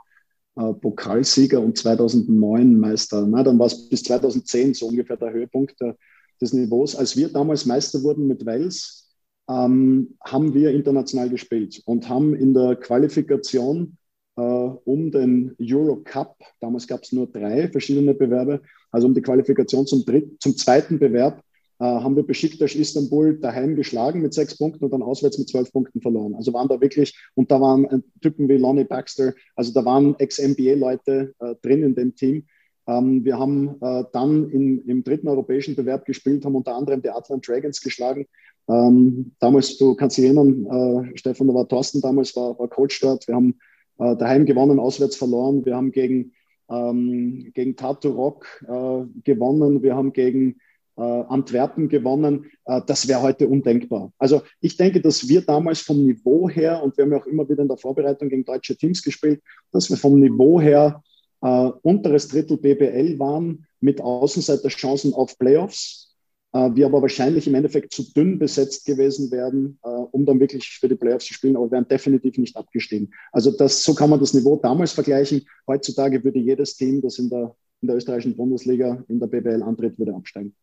[0.56, 3.26] äh, Pokalsieger und 2009 Meister.
[3.26, 5.96] Na, dann war es bis 2010 so ungefähr der Höhepunkt der,
[6.40, 6.94] des Niveaus.
[6.94, 9.03] Als wir damals Meister wurden mit Wales,
[9.48, 13.96] ähm, haben wir international gespielt und haben in der Qualifikation
[14.36, 19.22] äh, um den Euro Cup, damals gab es nur drei verschiedene Bewerbe, also um die
[19.22, 21.42] Qualifikation zum, dritt, zum zweiten Bewerb,
[21.80, 25.72] äh, haben wir Besiktas Istanbul daheim geschlagen mit sechs Punkten und dann auswärts mit zwölf
[25.72, 26.34] Punkten verloren.
[26.34, 30.18] Also waren da wirklich, und da waren äh, Typen wie Lonnie Baxter, also da waren
[30.18, 32.46] Ex-NBA-Leute äh, drin in dem Team.
[32.86, 37.10] Ähm, wir haben äh, dann in, im dritten europäischen Bewerb gespielt, haben unter anderem die
[37.10, 38.26] Atlant Dragons geschlagen
[38.68, 43.00] ähm, damals, du kannst dich erinnern, äh, Stefan, da war Thorsten damals, war, war Coach
[43.00, 43.28] dort.
[43.28, 43.58] Wir haben
[43.98, 45.64] äh, daheim gewonnen, auswärts verloren.
[45.64, 46.32] Wir haben gegen,
[46.70, 49.82] ähm, gegen Tartu Rock äh, gewonnen.
[49.82, 50.60] Wir haben gegen
[50.96, 52.46] äh, Antwerpen gewonnen.
[52.64, 54.12] Äh, das wäre heute undenkbar.
[54.18, 57.46] Also ich denke, dass wir damals vom Niveau her, und wir haben ja auch immer
[57.48, 59.42] wieder in der Vorbereitung gegen deutsche Teams gespielt,
[59.72, 61.02] dass wir vom Niveau her
[61.44, 66.16] äh, unteres Drittel BBL waren mit Außenseiterchancen auf Playoffs,
[66.54, 70.78] äh, wir aber wahrscheinlich im Endeffekt zu dünn besetzt gewesen wären, äh, um dann wirklich
[70.80, 73.12] für die Playoffs zu spielen, aber wären definitiv nicht abgestiegen.
[73.30, 75.46] Also das, so kann man das Niveau damals vergleichen.
[75.66, 79.98] Heutzutage würde jedes Team, das in der, in der österreichischen Bundesliga in der BBL antritt,
[79.98, 80.54] würde absteigen.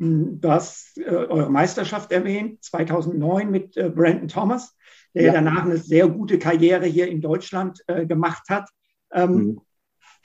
[0.00, 4.76] Hm, du hast äh, eure Meisterschaft erwähnt, 2009 mit äh, Brandon Thomas,
[5.14, 5.32] der ja.
[5.32, 8.68] danach eine sehr gute Karriere hier in Deutschland äh, gemacht hat.
[9.14, 9.60] Ähm, mhm.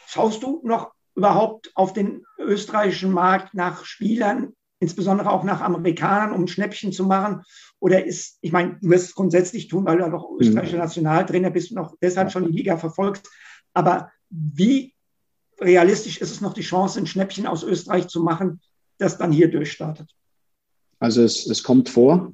[0.08, 6.48] Schaust du noch überhaupt auf den österreichischen Markt nach Spielern, insbesondere auch nach Amerikanern, um
[6.48, 7.44] Schnäppchen zu machen?
[7.80, 10.40] Oder ist, ich meine, du wirst es grundsätzlich tun, weil du noch mhm.
[10.40, 13.30] österreichischer Nationaltrainer bist und auch deshalb schon die Liga verfolgst.
[13.74, 14.94] Aber wie
[15.60, 18.62] realistisch ist es noch die Chance, ein Schnäppchen aus Österreich zu machen,
[18.98, 20.10] das dann hier durchstartet?
[21.00, 22.34] Also es, es kommt vor.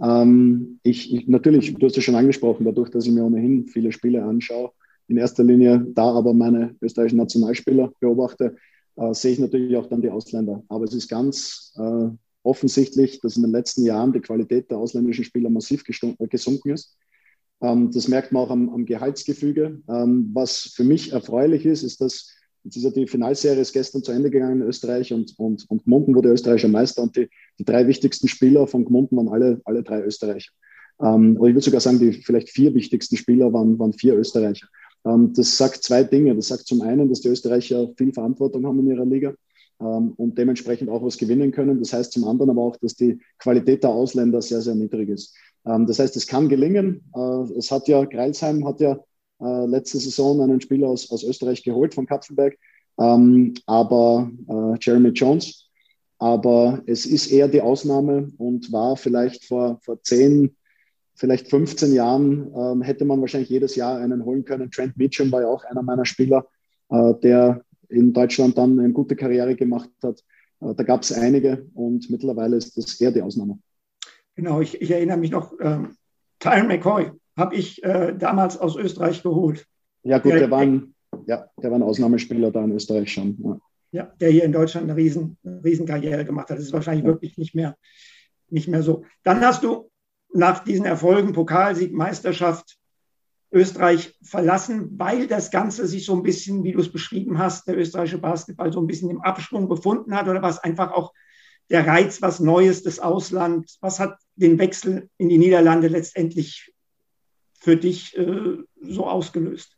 [0.00, 3.92] Ähm, ich, ich, natürlich, du hast es schon angesprochen, dadurch, dass ich mir ohnehin viele
[3.92, 4.72] Spiele anschaue,
[5.08, 8.56] in erster Linie da aber meine österreichischen Nationalspieler beobachte,
[8.96, 10.62] äh, sehe ich natürlich auch dann die Ausländer.
[10.68, 12.08] Aber es ist ganz äh,
[12.42, 16.96] offensichtlich, dass in den letzten Jahren die Qualität der ausländischen Spieler massiv gesunken ist.
[17.60, 19.82] Ähm, das merkt man auch am, am Gehaltsgefüge.
[19.88, 22.30] Ähm, was für mich erfreulich ist, ist, dass
[22.64, 25.84] Jetzt ist ja die Finalserie ist gestern zu Ende gegangen in Österreich und, und, und
[25.84, 29.82] Gmunden wurde österreichischer Meister und die, die drei wichtigsten Spieler von Gmunden waren alle, alle
[29.82, 30.50] drei Österreicher.
[30.98, 34.66] Ähm, oder ich würde sogar sagen, die vielleicht vier wichtigsten Spieler waren, waren vier Österreicher.
[35.04, 36.34] Ähm, das sagt zwei Dinge.
[36.34, 39.34] Das sagt zum einen, dass die Österreicher viel Verantwortung haben in ihrer Liga
[39.80, 41.78] ähm, und dementsprechend auch was gewinnen können.
[41.78, 45.34] Das heißt zum anderen aber auch, dass die Qualität der Ausländer sehr, sehr niedrig ist.
[45.66, 47.02] Ähm, das heißt, es kann gelingen.
[47.14, 48.98] Äh, es hat ja, Greilsheim hat ja
[49.40, 52.56] äh, letzte Saison einen Spieler aus, aus Österreich geholt von Kapfenberg,
[52.96, 55.68] aber äh, Jeremy Jones.
[56.18, 60.54] Aber es ist eher die Ausnahme und war vielleicht vor, vor 10,
[61.14, 64.70] vielleicht 15 Jahren, ähm, hätte man wahrscheinlich jedes Jahr einen holen können.
[64.70, 66.46] Trent Mitchum war ja auch einer meiner Spieler,
[66.90, 70.24] äh, der in Deutschland dann eine gute Karriere gemacht hat.
[70.60, 73.58] Äh, da gab es einige und mittlerweile ist das eher die Ausnahme.
[74.34, 75.96] Genau, ich, ich erinnere mich noch, ähm,
[76.40, 79.66] Tyron McCoy habe ich äh, damals aus Österreich geholt.
[80.02, 80.94] Ja, gut, der, der, war ein,
[81.26, 83.38] ja, der war ein Ausnahmespieler da in Österreich schon.
[83.42, 83.58] Ja,
[83.92, 86.58] ja der hier in Deutschland eine, riesen, eine Riesenkarriere gemacht hat.
[86.58, 87.10] Das ist wahrscheinlich ja.
[87.10, 87.76] wirklich nicht mehr,
[88.50, 89.04] nicht mehr so.
[89.22, 89.90] Dann hast du
[90.34, 92.76] nach diesen Erfolgen, Pokalsieg, Meisterschaft,
[93.52, 97.78] Österreich verlassen, weil das Ganze sich so ein bisschen, wie du es beschrieben hast, der
[97.78, 101.12] österreichische Basketball so ein bisschen im Absprung befunden hat oder was einfach auch
[101.70, 106.72] der Reiz, was Neues, das Ausland, was hat den Wechsel in die Niederlande letztendlich
[107.60, 109.76] für dich äh, so ausgelöst?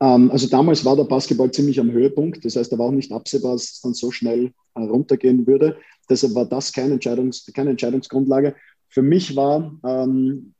[0.00, 2.44] Ähm, also damals war der Basketball ziemlich am Höhepunkt.
[2.44, 5.76] Das heißt, da war auch nicht absehbar, dass es dann so schnell äh, runtergehen würde.
[6.08, 8.56] Deshalb war das keine, Entscheidungs-, keine Entscheidungsgrundlage.
[8.94, 10.54] Für mich war, ähm,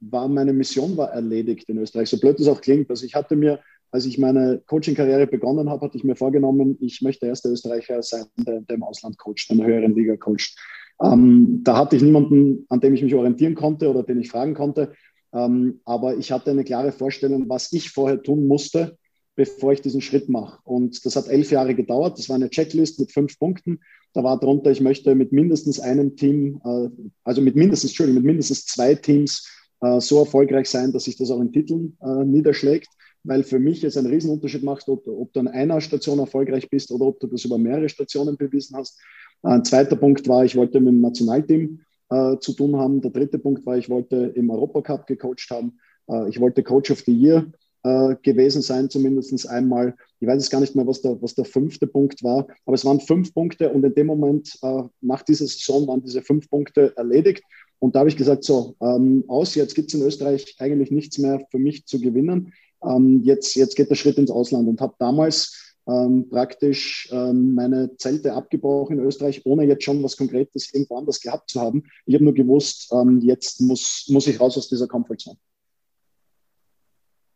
[0.00, 2.08] war meine Mission war erledigt in Österreich.
[2.08, 2.88] So blöd es auch klingt.
[2.88, 3.58] Also ich hatte mir,
[3.90, 8.00] als ich meine Coaching-Karriere begonnen habe, hatte ich mir vorgenommen, ich möchte der erste Österreicher
[8.04, 10.56] sein, der, der im Ausland coacht, in der höheren Liga coacht.
[11.02, 14.54] Ähm, da hatte ich niemanden, an dem ich mich orientieren konnte oder den ich fragen
[14.54, 14.92] konnte.
[15.32, 18.98] Ähm, aber ich hatte eine klare Vorstellung, was ich vorher tun musste,
[19.40, 20.58] bevor ich diesen Schritt mache.
[20.64, 22.18] Und das hat elf Jahre gedauert.
[22.18, 23.80] Das war eine Checklist mit fünf Punkten.
[24.12, 26.90] Da war drunter, ich möchte mit mindestens einem Team, äh,
[27.24, 29.48] also mit mindestens, Entschuldigung, mit mindestens zwei Teams
[29.80, 32.88] äh, so erfolgreich sein, dass sich das auch in Titeln äh, niederschlägt.
[33.24, 36.90] Weil für mich es einen Riesenunterschied macht, ob, ob, du an einer Station erfolgreich bist
[36.90, 39.00] oder ob du das über mehrere Stationen bewiesen hast.
[39.42, 43.00] Ein zweiter Punkt war, ich wollte mit dem Nationalteam äh, zu tun haben.
[43.00, 45.78] Der dritte Punkt war, ich wollte im Europacup gecoacht haben.
[46.10, 47.46] Äh, ich wollte Coach of the Year
[47.82, 49.94] äh, gewesen sein, zumindest einmal.
[50.20, 52.84] Ich weiß jetzt gar nicht mehr, was der, was der fünfte Punkt war, aber es
[52.84, 56.94] waren fünf Punkte und in dem Moment, äh, nach dieser Saison, waren diese fünf Punkte
[56.96, 57.42] erledigt.
[57.78, 61.18] Und da habe ich gesagt, so, ähm, aus, jetzt gibt es in Österreich eigentlich nichts
[61.18, 62.52] mehr für mich zu gewinnen.
[62.84, 67.96] Ähm, jetzt, jetzt geht der Schritt ins Ausland und habe damals ähm, praktisch ähm, meine
[67.96, 71.84] Zelte abgebrochen in Österreich, ohne jetzt schon was Konkretes irgendwo anders gehabt zu haben.
[72.06, 75.38] Ich habe nur gewusst, ähm, jetzt muss, muss ich raus aus dieser Comfortzone.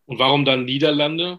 [0.07, 1.39] Und warum dann Niederlande?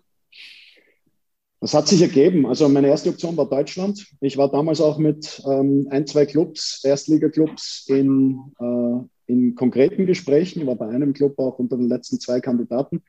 [1.61, 2.45] Das hat sich ergeben.
[2.45, 4.07] Also meine erste Option war Deutschland.
[4.21, 10.61] Ich war damals auch mit ähm, ein, zwei Clubs, Erstliga-Clubs in, äh, in konkreten Gesprächen.
[10.61, 13.01] Ich war bei einem Club auch unter den letzten zwei Kandidaten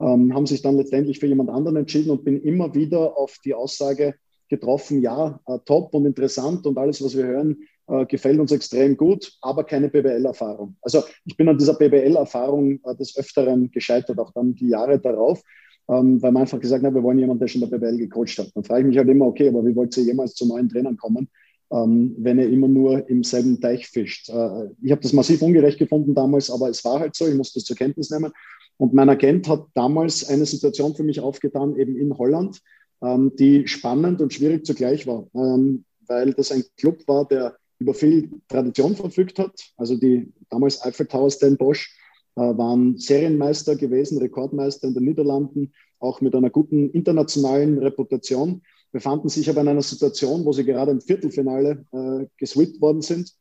[0.00, 3.54] ähm, haben sich dann letztendlich für jemand anderen entschieden und bin immer wieder auf die
[3.54, 4.14] Aussage
[4.48, 8.96] getroffen, ja, äh, top und interessant und alles, was wir hören, äh, gefällt uns extrem
[8.96, 10.76] gut, aber keine BBL-Erfahrung.
[10.82, 15.42] Also ich bin an dieser BBL-Erfahrung äh, des Öfteren gescheitert, auch dann die Jahre darauf,
[15.88, 18.50] ähm, weil man einfach gesagt hat, wir wollen jemanden, der schon der BBL gecoacht hat.
[18.54, 20.96] Dann frage ich mich halt immer, okay, aber wie wollt ihr jemals zu neuen Trainern
[20.96, 21.28] kommen,
[21.70, 24.28] ähm, wenn ihr immer nur im selben Teich fischt?
[24.28, 27.54] Äh, ich habe das massiv ungerecht gefunden damals, aber es war halt so, ich muss
[27.54, 28.32] das zur Kenntnis nehmen
[28.76, 32.60] Und mein Agent hat damals eine Situation für mich aufgetan, eben in Holland,
[33.02, 37.94] ähm, die spannend und schwierig zugleich war, ähm, weil das ein Club war, der über
[37.94, 39.52] viel Tradition verfügt hat.
[39.76, 41.96] Also die damals Eiffel Tower Stan Bosch
[42.36, 48.62] äh, waren Serienmeister gewesen, Rekordmeister in den Niederlanden, auch mit einer guten internationalen Reputation,
[48.92, 53.32] befanden sich aber in einer Situation, wo sie gerade im Viertelfinale äh, geswitcht worden sind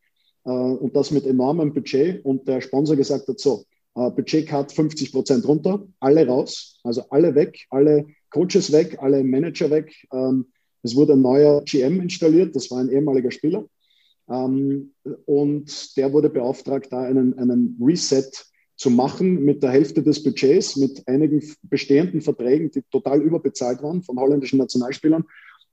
[0.45, 5.11] äh, und das mit enormem Budget und der Sponsor gesagt hat, so, äh, Budgetcut 50
[5.11, 9.93] Prozent runter, alle raus, also alle weg, alle Coaches weg, alle Manager weg.
[10.11, 10.47] Ähm,
[10.83, 13.65] es wurde ein neuer GM installiert, das war ein ehemaliger Spieler.
[14.29, 14.93] Ähm,
[15.25, 18.29] und der wurde beauftragt, da einen, einen Reset
[18.75, 24.03] zu machen mit der Hälfte des Budgets, mit einigen bestehenden Verträgen, die total überbezahlt waren
[24.03, 25.23] von holländischen Nationalspielern.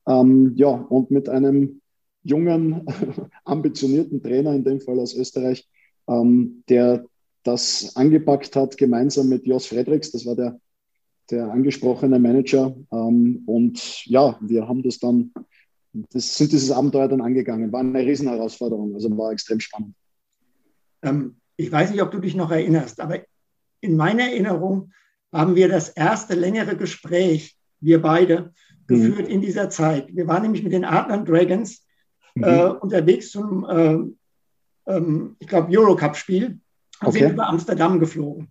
[0.06, 1.80] Ähm, ja, und mit einem
[2.22, 2.86] jungen,
[3.44, 5.68] ambitionierten Trainer, in dem Fall aus Österreich,
[6.08, 7.04] ähm, der
[7.42, 10.58] das angepackt hat, gemeinsam mit Jos Fredericks, das war der,
[11.30, 12.74] der angesprochene Manager.
[12.90, 15.32] Ähm, und ja, wir haben das dann,
[15.94, 17.72] das sind dieses Abenteuer dann angegangen.
[17.72, 19.94] War eine Riesenherausforderung, also war extrem spannend.
[21.02, 23.20] Ähm, ich weiß nicht, ob du dich noch erinnerst, aber
[23.80, 24.92] in meiner Erinnerung
[25.32, 28.52] haben wir das erste längere Gespräch, wir beide,
[28.88, 28.94] mhm.
[28.94, 30.08] geführt in dieser Zeit.
[30.14, 31.86] Wir waren nämlich mit den Adler Dragons
[32.34, 32.44] mhm.
[32.44, 36.58] äh, unterwegs zum, äh, ähm, ich glaube, Eurocup-Spiel
[37.00, 37.20] und okay.
[37.20, 38.48] sind über Amsterdam geflogen.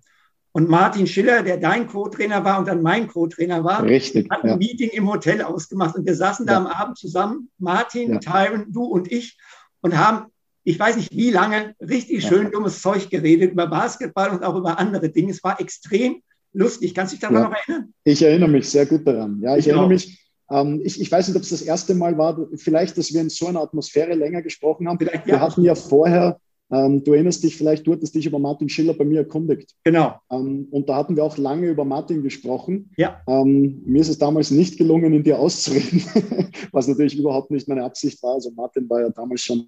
[0.54, 4.50] Und Martin Schiller, der dein Co-Trainer war und dann mein Co-Trainer war, Richtig, hat ein
[4.50, 4.56] ja.
[4.58, 5.96] Meeting im Hotel ausgemacht.
[5.96, 8.20] Und wir saßen da am Abend zusammen, Martin, ja.
[8.20, 9.38] Tyron, du und ich,
[9.82, 10.28] und haben
[10.64, 14.80] ich weiß nicht wie lange, richtig schön dummes Zeug geredet über Basketball und auch über
[14.80, 15.32] andere Dinge.
[15.32, 16.22] Es war extrem
[16.54, 16.94] lustig.
[16.94, 17.50] Kannst du dich daran ja.
[17.50, 17.94] noch erinnern?
[18.04, 19.40] Ich erinnere mich sehr gut daran.
[19.42, 19.90] Ja, ich, ich erinnere auch.
[19.90, 20.20] mich.
[20.50, 23.30] Ähm, ich, ich, weiß nicht, ob es das erste Mal war, vielleicht, dass wir in
[23.30, 24.98] so einer Atmosphäre länger gesprochen haben.
[24.98, 25.40] Vielleicht, wir ja.
[25.40, 26.40] hatten ja vorher,
[26.72, 29.76] ähm, du erinnerst dich vielleicht, du hattest dich über Martin Schiller bei mir erkundigt.
[29.84, 30.16] Genau.
[30.32, 32.92] Ähm, und da hatten wir auch lange über Martin gesprochen.
[32.98, 33.22] Ja.
[33.28, 36.04] Ähm, mir ist es damals nicht gelungen, in dir auszureden,
[36.72, 38.36] was natürlich überhaupt nicht meine Absicht war.
[38.36, 39.68] Also Martin war ja damals schon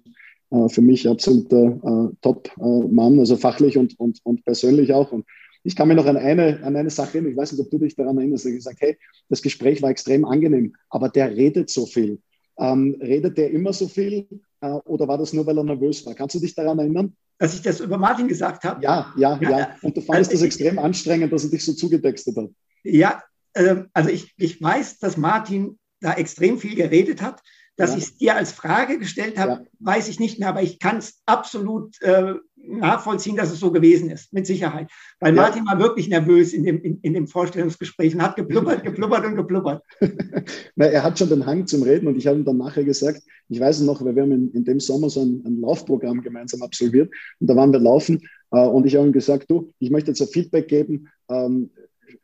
[0.50, 5.12] äh, für mich absoluter äh, Top-Mann, also fachlich und, und, und persönlich auch.
[5.12, 5.24] Und
[5.62, 7.78] ich kann mich noch an eine, an eine Sache erinnern, ich weiß nicht, ob du
[7.78, 8.96] dich daran erinnerst, ich gesagt, hey,
[9.28, 12.20] das Gespräch war extrem angenehm, aber der redet so viel.
[12.58, 14.26] Ähm, redet der immer so viel
[14.60, 16.14] äh, oder war das nur, weil er nervös war?
[16.14, 17.14] Kannst du dich daran erinnern?
[17.38, 18.82] Dass ich das über Martin gesagt habe?
[18.82, 19.50] Ja, ja, ja.
[19.50, 19.76] ja.
[19.82, 22.50] Und du fandest also das extrem anstrengend, dass er dich so zugetextet hat.
[22.82, 27.42] Ja, äh, also ich, ich weiß, dass Martin da extrem viel geredet hat.
[27.78, 27.98] Dass ja.
[27.98, 29.60] ich es dir als Frage gestellt habe, ja.
[29.80, 32.36] weiß ich nicht mehr, aber ich kann es absolut äh,
[32.68, 34.90] nachvollziehen, dass es so gewesen ist, mit Sicherheit.
[35.20, 35.42] Weil ja.
[35.42, 39.36] Martin war wirklich nervös in dem, in, in dem Vorstellungsgespräch und hat gepluppert, gepluppert und
[39.36, 39.82] gepluppert.
[40.76, 43.22] Na, er hat schon den Hang zum Reden und ich habe ihm dann nachher gesagt,
[43.48, 46.62] ich weiß noch, weil wir haben in, in dem Sommer so ein, ein, Laufprogramm gemeinsam
[46.62, 48.20] absolviert und da waren wir laufen
[48.52, 51.08] äh, und ich habe ihm gesagt, du, ich möchte jetzt ein Feedback geben.
[51.28, 51.70] Ähm,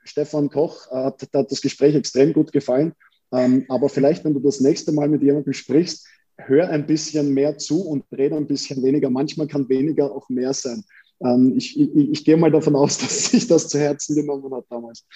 [0.04, 2.92] Stefan Koch äh, hat, hat das Gespräch extrem gut gefallen
[3.32, 6.06] ähm, aber vielleicht, wenn du das nächste Mal mit jemandem sprichst,
[6.46, 9.10] hör ein bisschen mehr zu und rede ein bisschen weniger.
[9.10, 10.84] Manchmal kann weniger auch mehr sein.
[11.24, 14.64] Ähm, ich, ich, ich gehe mal davon aus, dass sich das zu Herzen genommen hat
[14.70, 15.06] damals.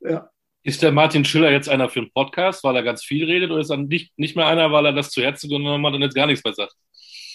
[0.00, 0.30] Ja.
[0.64, 3.60] Ist der Martin Schiller jetzt einer für einen Podcast, weil er ganz viel redet, oder
[3.60, 6.14] ist er nicht, nicht mehr einer, weil er das zu Herzen genommen hat und jetzt
[6.14, 6.74] gar nichts mehr sagt?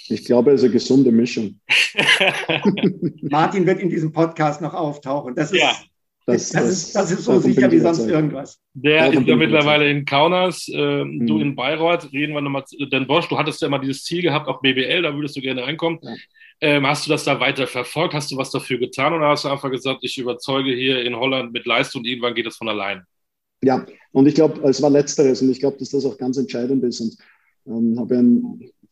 [0.10, 1.60] Ich glaube, es ist eine gesunde Mischung.
[3.22, 5.36] Martin wird in diesem Podcast noch auftauchen.
[5.36, 5.74] Das ist, ja.
[6.26, 8.60] Das, das, ist, das ist so sicher wie sonst irgendwas.
[8.74, 11.28] Der ist ja mittlerweile in Kaunas, äh, mhm.
[11.28, 14.48] du in Bayreuth, reden wir nochmal, denn Bosch, du hattest ja immer dieses Ziel gehabt,
[14.48, 16.00] auch BBL, da würdest du gerne reinkommen.
[16.02, 16.16] Ja.
[16.62, 18.14] Ähm, hast du das da weiter verfolgt?
[18.14, 21.52] Hast du was dafür getan oder hast du einfach gesagt, ich überzeuge hier in Holland
[21.52, 23.04] mit Leistung und irgendwann geht das von allein?
[23.62, 26.84] Ja, und ich glaube, es war Letzteres und ich glaube, dass das auch ganz entscheidend
[26.84, 27.18] ist und
[27.66, 28.24] ähm, habe ja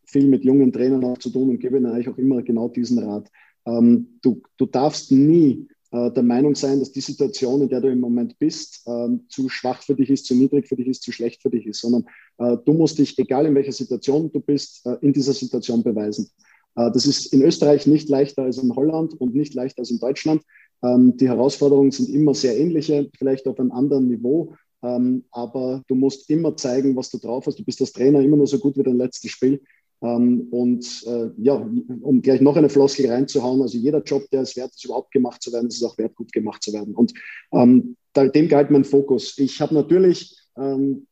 [0.06, 3.00] viel mit jungen Trainern auch zu tun und gebe ihnen eigentlich auch immer genau diesen
[3.00, 3.30] Rat.
[3.65, 8.00] Ähm, du, du darfst nie der Meinung sein, dass die Situation, in der du im
[8.00, 11.42] Moment bist, ähm, zu schwach für dich ist, zu niedrig für dich ist, zu schlecht
[11.42, 12.06] für dich ist, sondern
[12.38, 16.30] äh, du musst dich, egal in welcher Situation du bist, äh, in dieser Situation beweisen.
[16.74, 20.42] das ist in Österreich nicht leichter als in Holland und nicht leichter als in Deutschland.
[20.84, 24.56] Ähm, die Herausforderungen sind immer sehr ähnliche, vielleicht auf einem anderen Niveau.
[24.84, 27.60] Ähm, aber du musst immer zeigen, was du drauf hast.
[27.60, 29.62] Du bist als Trainer immer nur so gut wie dein letztes Spiel.
[30.02, 31.54] Ähm, und äh, ja,
[32.02, 35.42] um gleich noch eine Floskel reinzuhauen, also jeder Job, der es wert ist, überhaupt gemacht
[35.42, 36.96] zu werden, ist es auch wert, gut gemacht zu werden.
[36.96, 37.14] Und
[37.54, 39.38] ähm, dem galt mein Fokus.
[39.38, 41.08] Ich habe natürlich ähm,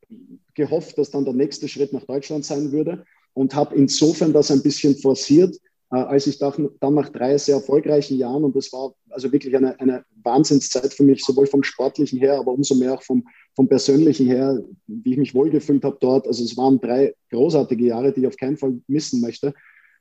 [0.56, 4.64] gehofft, dass dann der nächste Schritt nach Deutschland sein würde und habe insofern das ein
[4.64, 5.56] bisschen forciert,
[5.90, 10.04] als ich dann nach drei sehr erfolgreichen Jahren, und das war also wirklich eine, eine
[10.24, 14.64] Wahnsinnszeit für mich, sowohl vom sportlichen her, aber umso mehr auch vom, vom persönlichen her,
[14.86, 16.28] wie ich mich wohlgefühlt habe dort.
[16.28, 19.54] Also es waren drei großartige Jahre, die ich auf keinen Fall missen möchte.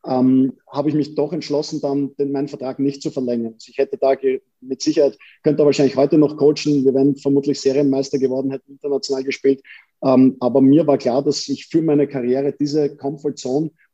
[0.06, 3.54] Ähm, habe ich mich doch entschlossen, dann den, meinen Vertrag nicht zu verlängern.
[3.54, 4.14] Also ich hätte da
[4.61, 6.84] mit Sicherheit, könnte wahrscheinlich heute noch coachen.
[6.84, 9.62] Wir wären vermutlich Serienmeister geworden, hätten international gespielt.
[10.02, 13.37] Ähm, aber mir war klar, dass ich für meine Karriere diese Comfort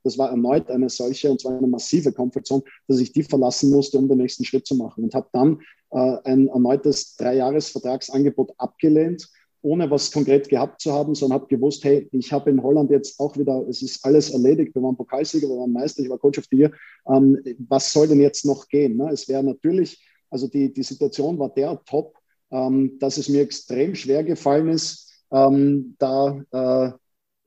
[0.05, 3.99] das war erneut eine solche, und zwar eine massive Comfort dass ich die verlassen musste,
[3.99, 5.05] um den nächsten Schritt zu machen.
[5.05, 9.31] Und habe dann äh, ein erneutes Dreijahresvertragsangebot abgelehnt
[9.65, 13.19] ohne was konkret gehabt zu haben, sondern habe gewusst, hey, ich habe in Holland jetzt
[13.19, 16.39] auch wieder, es ist alles erledigt, wir waren Pokalsieger, wir waren Meister, ich war Coach
[16.39, 16.73] of the Year.
[17.09, 18.99] Ähm, was soll denn jetzt noch gehen?
[18.99, 19.09] Ne?
[19.11, 22.15] Es wäre natürlich, also die, die Situation war der top,
[22.51, 26.93] ähm, dass es mir extrem schwer gefallen ist, ähm, da äh,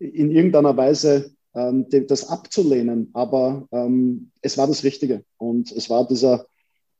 [0.04, 3.12] in irgendeiner Weise ähm, das abzulehnen.
[3.14, 6.48] Aber ähm, es war das Richtige und es war dieser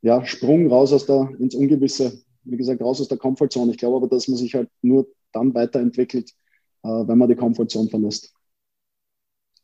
[0.04, 3.72] ja, Sprung raus aus der, ins Ungewisse wie gesagt, raus aus der Komfortzone.
[3.72, 6.32] Ich glaube aber, dass man sich halt nur dann weiterentwickelt,
[6.84, 8.34] äh, wenn man die Komfortzone verlässt.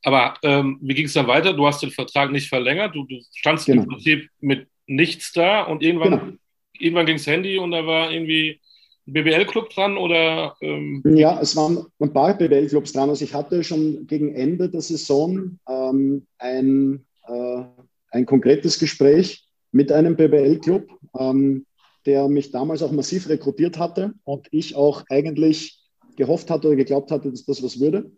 [0.03, 1.53] Aber ähm, wie ging es dann weiter?
[1.53, 3.83] Du hast den Vertrag nicht verlängert, du, du standst genau.
[3.83, 6.33] im Prinzip mit nichts da und irgendwann, genau.
[6.77, 8.59] irgendwann ging das Handy und da war irgendwie
[9.07, 10.55] ein BBL-Club dran oder?
[10.61, 13.09] Ähm ja, es waren ein paar BBL-Clubs dran.
[13.09, 17.63] Also ich hatte schon gegen Ende der Saison ähm, ein, äh,
[18.11, 20.89] ein konkretes Gespräch mit einem BBL-Club.
[21.17, 21.65] Ähm,
[22.05, 25.79] der mich damals auch massiv rekrutiert hatte und ich auch eigentlich
[26.15, 28.11] gehofft hatte oder geglaubt hatte, dass das was würde.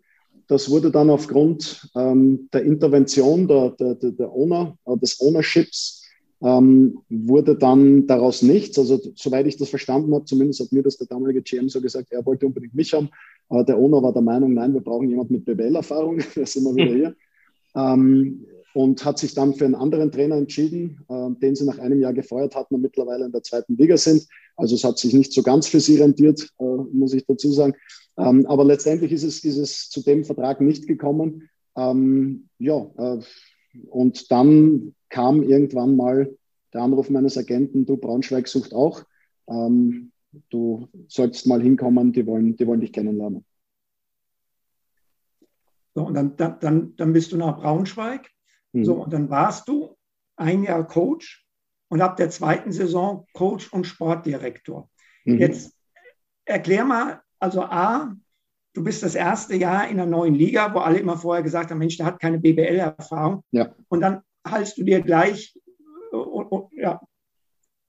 [0.48, 6.04] Das wurde dann aufgrund ähm, der Intervention der, der, der, Owner, äh, des Ownerships,
[6.42, 8.78] ähm, wurde dann daraus nichts.
[8.78, 12.12] Also soweit ich das verstanden habe, zumindest hat mir das der damalige GM so gesagt,
[12.12, 13.08] er wollte unbedingt mich haben.
[13.50, 16.74] Äh, der Owner war der Meinung, nein, wir brauchen jemanden mit BWL-Erfahrung, da sind wir
[16.74, 17.16] wieder hier.
[17.74, 21.98] Ähm, und hat sich dann für einen anderen Trainer entschieden, äh, den sie nach einem
[21.98, 24.28] Jahr gefeuert hatten und mittlerweile in der zweiten Liga sind.
[24.54, 27.72] Also es hat sich nicht so ganz für sie rentiert, äh, muss ich dazu sagen.
[28.18, 31.48] Ähm, aber letztendlich ist es, ist es zu dem Vertrag nicht gekommen.
[31.74, 33.20] Ähm, ja, äh,
[33.88, 36.36] und dann kam irgendwann mal
[36.74, 39.04] der Anruf meines Agenten, du Braunschweig sucht auch.
[39.48, 40.12] Ähm,
[40.50, 43.42] du sollst mal hinkommen, die wollen, die wollen dich kennenlernen.
[45.94, 48.35] So, und dann, dann, dann bist du nach Braunschweig
[48.76, 48.84] Mhm.
[48.84, 49.96] So, und dann warst du
[50.36, 51.46] ein Jahr Coach
[51.88, 54.90] und ab der zweiten Saison Coach und Sportdirektor.
[55.24, 55.38] Mhm.
[55.38, 55.74] Jetzt
[56.44, 58.14] erklär mal, also A,
[58.74, 61.78] du bist das erste Jahr in einer neuen Liga, wo alle immer vorher gesagt haben,
[61.78, 63.42] Mensch, der hat keine BBL-Erfahrung.
[63.50, 63.74] Ja.
[63.88, 65.56] Und dann haltst du dir gleich
[66.12, 67.00] äh, ja,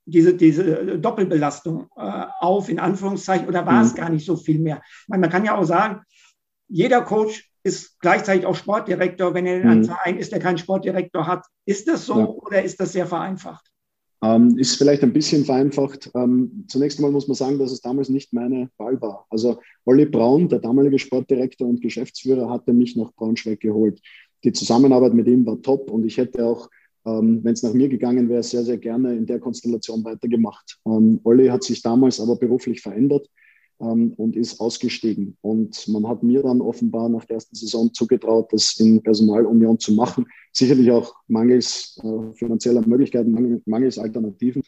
[0.05, 3.87] diese, diese Doppelbelastung äh, auf, in Anführungszeichen, oder war mhm.
[3.87, 4.81] es gar nicht so viel mehr?
[5.07, 6.01] Meine, man kann ja auch sagen,
[6.69, 9.85] jeder Coach ist gleichzeitig auch Sportdirektor, wenn er in einem mhm.
[9.85, 11.45] Verein ist, der keinen Sportdirektor hat.
[11.65, 12.25] Ist das so ja.
[12.25, 13.69] oder ist das sehr vereinfacht?
[14.23, 16.09] Ähm, ist vielleicht ein bisschen vereinfacht.
[16.15, 19.27] Ähm, zunächst einmal muss man sagen, dass es damals nicht meine Wahl war.
[19.29, 24.01] Also Olli Braun, der damalige Sportdirektor und Geschäftsführer, hatte mich nach Braunschweig geholt.
[24.43, 26.69] Die Zusammenarbeit mit ihm war top und ich hätte auch,
[27.05, 30.79] ähm, wenn es nach mir gegangen wäre, sehr, sehr gerne in der Konstellation weitergemacht.
[30.87, 33.29] Ähm, Olli hat sich damals aber beruflich verändert
[33.79, 35.37] ähm, und ist ausgestiegen.
[35.41, 39.93] Und man hat mir dann offenbar nach der ersten Saison zugetraut, das in Personalunion zu
[39.93, 40.25] machen.
[40.51, 44.63] Sicherlich auch mangels äh, finanzieller Möglichkeiten, mangels Alternativen.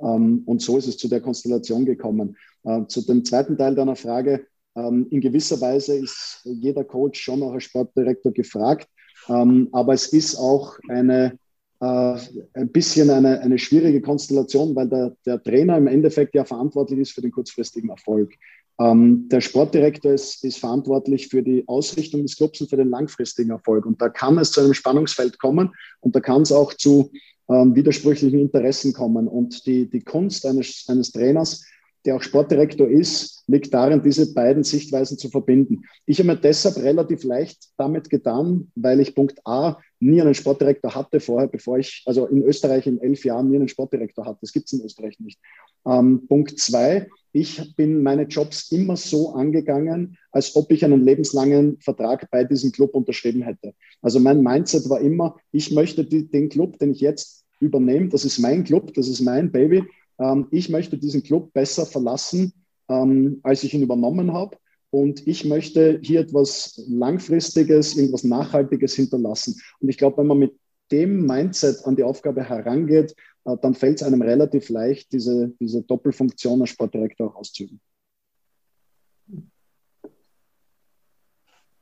[0.00, 2.36] Ähm, und so ist es zu der Konstellation gekommen.
[2.64, 4.46] Äh, zu dem zweiten Teil deiner Frage.
[4.76, 8.88] Ähm, in gewisser Weise ist jeder Coach schon auch als Sportdirektor gefragt.
[9.28, 11.38] Ähm, aber es ist auch eine
[11.84, 17.12] ein bisschen eine, eine schwierige Konstellation, weil der, der Trainer im Endeffekt ja verantwortlich ist
[17.12, 18.32] für den kurzfristigen Erfolg.
[18.80, 23.50] Ähm, der Sportdirektor ist, ist verantwortlich für die Ausrichtung des Clubs und für den langfristigen
[23.50, 23.86] Erfolg.
[23.86, 25.70] Und da kann es zu einem Spannungsfeld kommen
[26.00, 27.12] und da kann es auch zu
[27.48, 29.28] ähm, widersprüchlichen Interessen kommen.
[29.28, 31.64] Und die, die Kunst eines, eines Trainers
[32.04, 35.82] der auch Sportdirektor ist, liegt darin, diese beiden Sichtweisen zu verbinden.
[36.06, 40.94] Ich habe mir deshalb relativ leicht damit getan, weil ich Punkt A nie einen Sportdirektor
[40.94, 44.38] hatte vorher, bevor ich, also in Österreich in elf Jahren nie einen Sportdirektor hatte.
[44.42, 45.38] Das gibt es in Österreich nicht.
[45.86, 51.78] Ähm, Punkt zwei, ich bin meine Jobs immer so angegangen, als ob ich einen lebenslangen
[51.80, 53.74] Vertrag bei diesem Club unterschrieben hätte.
[54.02, 58.24] Also mein Mindset war immer, ich möchte die, den Club, den ich jetzt übernehme, das
[58.24, 59.84] ist mein Club, das ist mein Baby
[60.18, 62.52] ähm, ich möchte diesen Club besser verlassen,
[62.88, 64.56] ähm, als ich ihn übernommen habe.
[64.90, 69.60] Und ich möchte hier etwas Langfristiges, irgendwas Nachhaltiges hinterlassen.
[69.80, 70.56] Und ich glaube, wenn man mit
[70.92, 75.82] dem Mindset an die Aufgabe herangeht, äh, dann fällt es einem relativ leicht, diese, diese
[75.82, 77.80] Doppelfunktion als Sportdirektor auch auszuüben.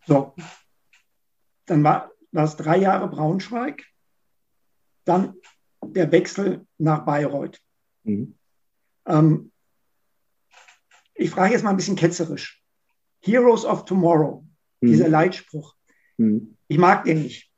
[0.06, 0.34] So,
[1.66, 3.84] dann war es drei Jahre Braunschweig,
[5.04, 5.34] dann
[5.84, 7.60] der Wechsel nach Bayreuth.
[8.04, 8.34] Mhm.
[9.06, 9.52] Ähm,
[11.14, 12.62] ich frage jetzt mal ein bisschen ketzerisch.
[13.20, 14.44] Heroes of Tomorrow,
[14.80, 14.88] mhm.
[14.88, 15.74] dieser Leitspruch.
[16.16, 16.56] Mhm.
[16.68, 17.50] Ich mag den nicht.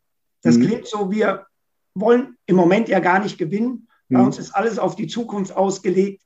[0.42, 0.66] Das mhm.
[0.66, 1.46] klingt so, wir
[1.94, 3.88] wollen im Moment ja gar nicht gewinnen.
[4.08, 4.26] Bei mhm.
[4.26, 6.22] uns ist alles auf die Zukunft ausgelegt.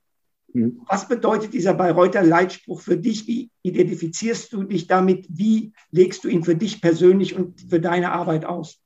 [0.53, 0.81] Mhm.
[0.89, 3.27] Was bedeutet dieser Bayreuther Leitspruch für dich?
[3.27, 5.27] Wie identifizierst du dich damit?
[5.29, 8.83] Wie legst du ihn für dich persönlich und für deine Arbeit aus?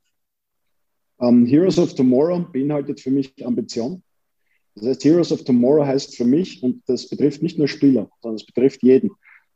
[1.17, 4.03] Um, Heroes of Tomorrow beinhaltet für mich Ambition.
[4.75, 8.37] Das heißt, Heroes of Tomorrow heißt für mich, und das betrifft nicht nur Spieler, sondern
[8.37, 9.11] es betrifft jeden,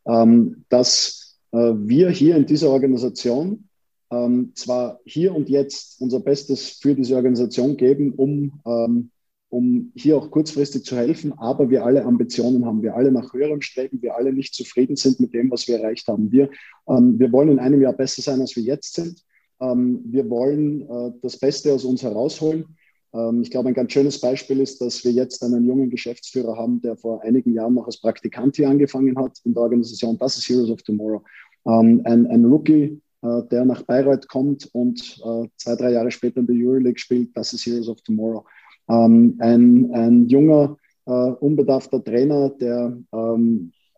[0.07, 3.67] ähm, dass äh, wir hier in dieser Organisation
[4.11, 9.11] ähm, zwar hier und jetzt unser Bestes für diese Organisation geben, um ähm,
[9.49, 13.61] um hier auch kurzfristig zu helfen, aber wir alle Ambitionen haben, wir alle nach höherem
[13.61, 16.31] streben, wir alle nicht zufrieden sind mit dem, was wir erreicht haben.
[16.31, 16.49] Wir,
[16.87, 19.23] ähm, wir wollen in einem Jahr besser sein, als wir jetzt sind.
[19.61, 22.77] Ähm, wir wollen äh, das Beste aus uns herausholen.
[23.13, 26.81] Ähm, ich glaube, ein ganz schönes Beispiel ist, dass wir jetzt einen jungen Geschäftsführer haben,
[26.81, 30.17] der vor einigen Jahren noch als Praktikant hier angefangen hat in der Organisation.
[30.17, 31.23] Das ist Heroes of Tomorrow.
[31.65, 36.39] Ähm, ein, ein Rookie, äh, der nach Bayreuth kommt und äh, zwei, drei Jahre später
[36.39, 37.35] in der Euroleague spielt.
[37.35, 38.45] Das ist Heroes of Tomorrow.
[38.89, 42.97] Ähm, ein, ein junger, äh, unbedarfter Trainer, der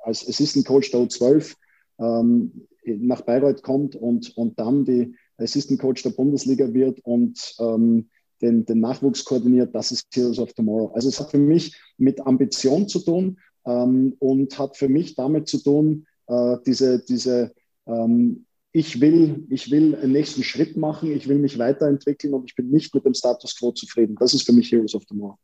[0.04, 1.56] als Assistant Coach der U12
[2.00, 8.10] ähm, nach Bayreuth kommt und, und dann die Assistant Coach der Bundesliga wird und ähm,
[8.42, 10.92] den, den Nachwuchs koordiniert, das ist Heroes of Tomorrow.
[10.94, 15.48] Also es hat für mich mit Ambition zu tun ähm, und hat für mich damit
[15.48, 17.54] zu tun, äh, diese, diese
[17.86, 22.56] ähm, ich will, ich will einen nächsten Schritt machen, ich will mich weiterentwickeln und ich
[22.56, 24.16] bin nicht mit dem Status quo zufrieden.
[24.20, 25.38] Das ist für mich Heroes of Tomorrow.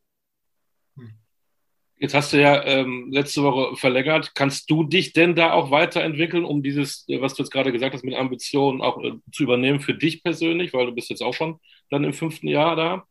[1.98, 4.34] Jetzt hast du ja ähm, letzte Woche verlängert.
[4.36, 8.04] Kannst du dich denn da auch weiterentwickeln, um dieses, was du jetzt gerade gesagt hast,
[8.04, 11.60] mit Ambitionen auch äh, zu übernehmen für dich persönlich, weil du bist jetzt auch schon
[11.90, 13.06] dann im fünften Jahr da?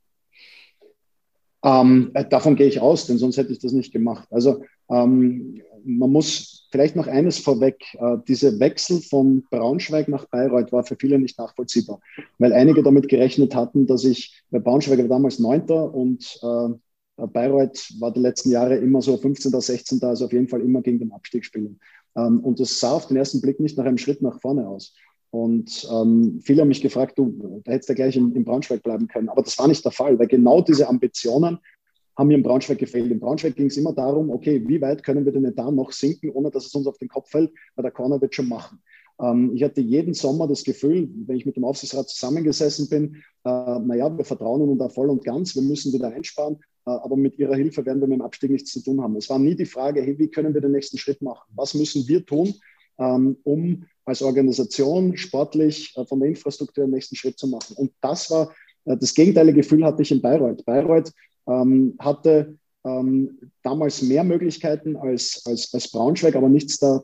[1.64, 4.28] Ähm, äh, davon gehe ich aus, denn sonst hätte ich das nicht gemacht.
[4.30, 7.82] Also ähm, man muss vielleicht noch eines vorweg.
[7.94, 12.00] Äh, dieser Wechsel von Braunschweig nach Bayreuth war für viele nicht nachvollziehbar,
[12.38, 16.74] weil einige damit gerechnet hatten, dass ich, bei Braunschweig war damals Neunter und äh,
[17.16, 20.98] Bayreuth war die letzten Jahre immer so 15., 16., also auf jeden Fall immer gegen
[20.98, 21.78] den Abstieg spielen.
[22.16, 24.94] Ähm, und das sah auf den ersten Blick nicht nach einem Schritt nach vorne aus.
[25.30, 29.08] Und ähm, viele haben mich gefragt, du, da hättest du gleich in, in Braunschweig bleiben
[29.08, 29.28] können.
[29.28, 31.58] Aber das war nicht der Fall, weil genau diese Ambitionen
[32.16, 33.10] haben mir in Braunschweig gefehlt.
[33.10, 36.30] In Braunschweig ging es immer darum, okay, wie weit können wir den Etat noch sinken,
[36.30, 38.80] ohne dass es uns auf den Kopf fällt, weil der Corner wird schon machen.
[39.20, 43.78] Ähm, ich hatte jeden Sommer das Gefühl, wenn ich mit dem Aufsichtsrat zusammengesessen bin, äh,
[43.80, 46.56] naja, wir vertrauen ihnen da voll und ganz, wir müssen wieder einsparen,
[46.86, 49.16] äh, aber mit ihrer Hilfe werden wir mit dem Abstieg nichts zu tun haben.
[49.16, 51.50] Es war nie die Frage, hey, wie können wir den nächsten Schritt machen?
[51.54, 52.54] Was müssen wir tun,
[52.98, 57.76] ähm, um als Organisation sportlich äh, von der Infrastruktur den nächsten Schritt zu machen?
[57.76, 58.52] Und das war
[58.84, 60.64] äh, das gegenteilige Gefühl hatte ich in Bayreuth.
[60.64, 61.12] Bayreuth
[61.46, 67.02] ähm, hatte ähm, damals mehr Möglichkeiten als, als, als Braunschweig, aber nichts da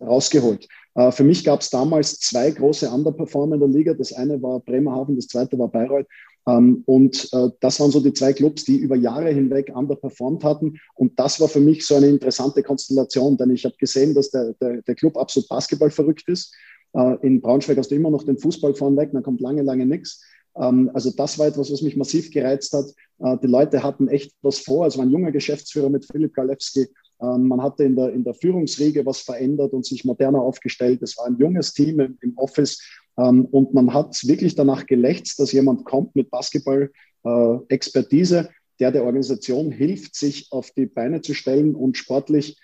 [0.00, 0.66] rausgeholt.
[0.94, 3.94] Äh, für mich gab es damals zwei große Underperformer in der Liga.
[3.94, 6.06] Das eine war Bremerhaven, das zweite war Bayreuth.
[6.48, 10.78] Ähm, und äh, das waren so die zwei Clubs, die über Jahre hinweg underperformed hatten.
[10.94, 14.54] Und das war für mich so eine interessante Konstellation, denn ich habe gesehen, dass der,
[14.54, 16.54] der, der Club absolut Basketball verrückt ist.
[16.94, 20.24] Äh, in Braunschweig hast du immer noch den Fußball vorneweg, dann kommt lange, lange nichts.
[20.56, 22.86] Ähm, also das war etwas, was mich massiv gereizt hat.
[23.18, 24.86] Äh, die Leute hatten echt was vor.
[24.86, 26.86] Es war ein junger Geschäftsführer mit Philipp Galewski.
[27.20, 31.00] Ähm, man hatte in der, in der Führungsriege was verändert und sich moderner aufgestellt.
[31.02, 32.82] Es war ein junges Team im, im Office
[33.18, 38.48] ähm, und man hat wirklich danach gelächzt, dass jemand kommt mit Basketball-Expertise, äh,
[38.80, 42.58] der der Organisation hilft, sich auf die Beine zu stellen und sportlich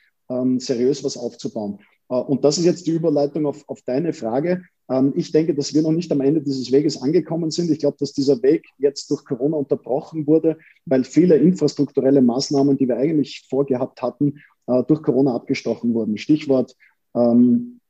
[0.59, 1.79] seriös was aufzubauen.
[2.09, 4.65] Äh, und das ist jetzt die Überleitung auf, auf deine Frage.
[4.91, 7.71] Ähm, ich denke, dass wir noch nicht am Ende dieses Weges angekommen sind.
[7.71, 12.89] Ich glaube, dass dieser Weg jetzt durch Corona unterbrochen wurde, weil viele infrastrukturelle Maßnahmen, die
[12.89, 16.19] wir eigentlich vorgehabt hatten, äh, durch Corona abgestochen wurden.
[16.19, 16.75] Stichwort
[17.15, 17.81] ähm,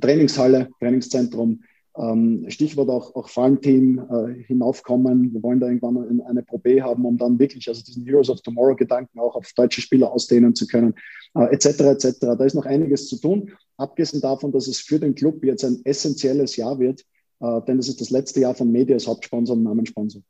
[0.00, 1.62] Trainingshalle, Trainingszentrum,
[1.98, 5.32] ähm, Stichwort auch, auch Farmteam äh, hinaufkommen.
[5.32, 8.40] Wir wollen da irgendwann eine Pro B haben, um dann wirklich also diesen Heroes of
[8.42, 10.94] Tomorrow Gedanken auch auf deutsche Spieler ausdehnen zu können,
[11.34, 11.80] äh, etc.
[11.80, 12.18] etc.
[12.20, 13.50] Da ist noch einiges zu tun.
[13.76, 17.04] Abgesehen davon, dass es für den Club jetzt ein essentielles Jahr wird,
[17.40, 20.22] äh, denn es ist das letzte Jahr von Media als Hauptsponsor und Namenssponsor.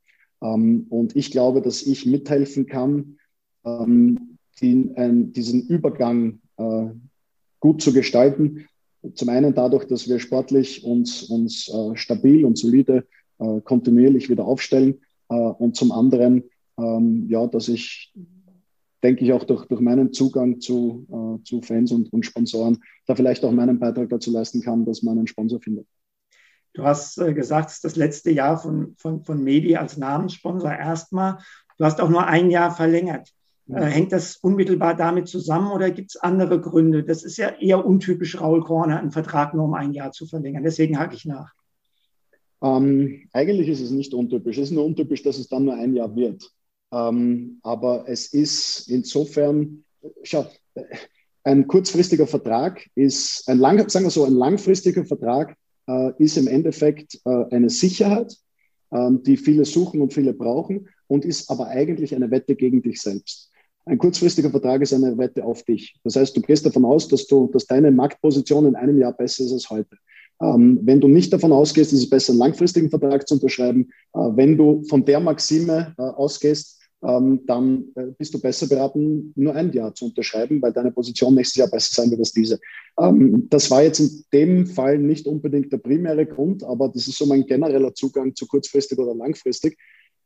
[0.42, 3.18] Ähm, und ich glaube, dass ich mithelfen kann,
[3.64, 6.86] ähm, die, ein, diesen Übergang äh,
[7.60, 8.66] gut zu gestalten
[9.14, 13.06] zum einen dadurch, dass wir sportlich uns, uns äh, stabil und solide
[13.38, 16.44] äh, kontinuierlich wieder aufstellen äh, und zum anderen,
[16.78, 18.12] ähm, ja, dass ich,
[19.02, 23.14] denke ich, auch durch, durch meinen Zugang zu, äh, zu Fans und, und Sponsoren da
[23.14, 25.86] vielleicht auch meinen Beitrag dazu leisten kann, dass man einen Sponsor findet.
[26.74, 31.38] Du hast äh, gesagt, das letzte Jahr von, von, von Medi als Namenssponsor erstmal.
[31.76, 33.32] Du hast auch nur ein Jahr verlängert.
[33.70, 37.04] Äh, hängt das unmittelbar damit zusammen oder gibt es andere Gründe?
[37.04, 40.62] Das ist ja eher untypisch Raul Korner, einen Vertrag nur um ein Jahr zu verlängern.
[40.62, 41.52] Deswegen hake ich nach.
[42.62, 44.56] Ähm, eigentlich ist es nicht untypisch.
[44.56, 46.50] Es ist nur untypisch, dass es dann nur ein Jahr wird.
[46.92, 49.84] Ähm, aber es ist insofern,
[50.22, 50.46] schau,
[51.44, 55.56] ein kurzfristiger Vertrag ist, ein lang, sagen wir so, ein langfristiger Vertrag
[55.86, 58.34] äh, ist im Endeffekt äh, eine Sicherheit,
[58.90, 63.00] äh, die viele suchen und viele brauchen und ist aber eigentlich eine Wette gegen dich
[63.00, 63.47] selbst.
[63.88, 65.98] Ein kurzfristiger Vertrag ist eine Wette auf dich.
[66.04, 69.44] Das heißt, du gehst davon aus, dass, du, dass deine Marktposition in einem Jahr besser
[69.44, 69.96] ist als heute.
[70.42, 73.88] Ähm, wenn du nicht davon ausgehst, ist es besser, einen langfristigen Vertrag zu unterschreiben.
[74.14, 79.32] Äh, wenn du von der Maxime äh, ausgehst, ähm, dann äh, bist du besser beraten,
[79.36, 82.58] nur ein Jahr zu unterschreiben, weil deine Position nächstes Jahr besser sein wird als diese.
[82.98, 87.16] Ähm, das war jetzt in dem Fall nicht unbedingt der primäre Grund, aber das ist
[87.16, 89.78] so mein genereller Zugang zu kurzfristig oder langfristig.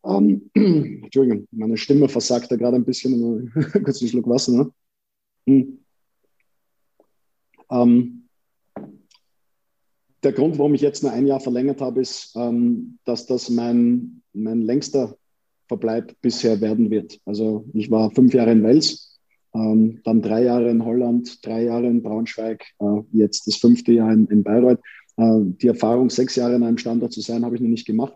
[0.04, 3.52] Ähm, Entschuldigung, meine Stimme versagt da gerade ein bisschen.
[3.84, 4.52] Kurz einen Schluck Wasser.
[4.52, 4.72] Ne?
[5.46, 5.78] Hm.
[7.70, 8.28] Ähm,
[10.22, 14.22] der Grund, warum ich jetzt nur ein Jahr verlängert habe, ist, ähm, dass das mein,
[14.32, 15.16] mein längster
[15.66, 17.20] Verbleib bisher werden wird.
[17.24, 19.18] Also ich war fünf Jahre in Wels,
[19.54, 24.12] ähm, dann drei Jahre in Holland, drei Jahre in Braunschweig, äh, jetzt das fünfte Jahr
[24.12, 24.80] in, in Bayreuth.
[25.16, 28.14] Äh, die Erfahrung, sechs Jahre in einem Standort zu sein, habe ich noch nicht gemacht.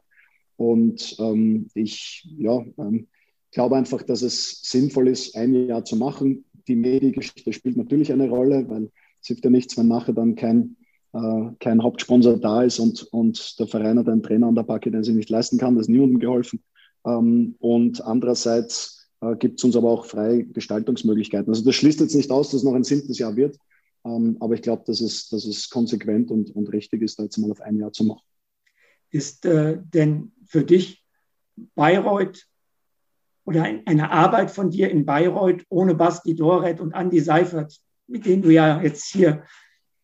[0.57, 3.07] Und ähm, ich ja, ähm,
[3.53, 6.45] glaube einfach, dass es sinnvoll ist, ein Jahr zu machen.
[6.69, 8.91] Die Mediengeschichte spielt natürlich eine Rolle, weil
[9.21, 10.77] es hilft ja nichts, wenn nachher dann kein,
[11.13, 14.91] äh, kein Hauptsponsor da ist und, und der Verein hat einen Trainer an der Backe,
[14.91, 15.75] der sich nicht leisten kann.
[15.75, 16.63] Das ist niemandem geholfen.
[17.07, 21.49] Ähm, und andererseits äh, gibt es uns aber auch freie Gestaltungsmöglichkeiten.
[21.49, 23.57] Also das schließt jetzt nicht aus, dass es noch ein siebtes Jahr wird.
[24.05, 27.39] Ähm, aber ich glaube, dass es, dass es konsequent und, und richtig ist, da jetzt
[27.39, 28.23] mal auf ein Jahr zu machen.
[29.11, 31.05] Ist äh, denn für dich
[31.75, 32.47] Bayreuth
[33.45, 38.27] oder ein, eine Arbeit von dir in Bayreuth ohne Basti Doret und Andy Seifert, mit
[38.27, 39.45] denen du ja jetzt hier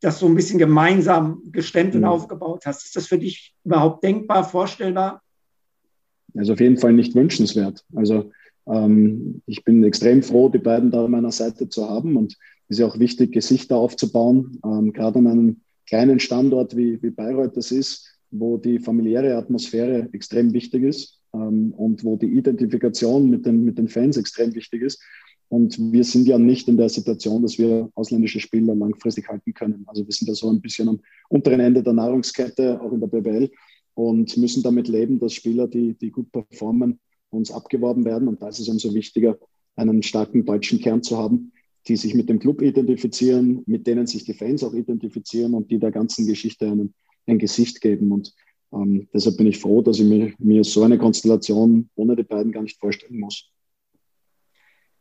[0.01, 2.09] das so ein bisschen gemeinsam gestemmt und mhm.
[2.09, 5.22] aufgebaut hast, ist das für dich überhaupt denkbar, vorstellbar?
[6.34, 7.84] Also auf jeden Fall nicht wünschenswert.
[7.95, 8.32] Also
[8.66, 12.32] ähm, ich bin extrem froh, die beiden da an meiner Seite zu haben und
[12.68, 17.11] es ist ja auch wichtig, Gesichter aufzubauen, ähm, gerade an einem kleinen Standort wie, wie
[17.11, 23.30] Bayreuth das ist, wo die familiäre Atmosphäre extrem wichtig ist ähm, und wo die Identifikation
[23.30, 25.00] mit den, mit den Fans extrem wichtig ist.
[25.48, 29.84] Und wir sind ja nicht in der Situation, dass wir ausländische Spieler langfristig halten können.
[29.86, 33.06] Also wir sind da so ein bisschen am unteren Ende der Nahrungskette, auch in der
[33.08, 33.50] BBL
[33.94, 38.28] und müssen damit leben, dass Spieler, die, die gut performen, uns abgeworben werden.
[38.28, 39.38] Und da ist es umso wichtiger,
[39.76, 41.52] einen starken deutschen Kern zu haben,
[41.88, 45.78] die sich mit dem Club identifizieren, mit denen sich die Fans auch identifizieren und die
[45.78, 46.94] der ganzen Geschichte einen,
[47.26, 48.12] ein Gesicht geben.
[48.12, 48.34] Und
[48.72, 52.52] ähm, deshalb bin ich froh, dass ich mir, mir so eine Konstellation ohne die beiden
[52.52, 53.50] gar nicht vorstellen muss.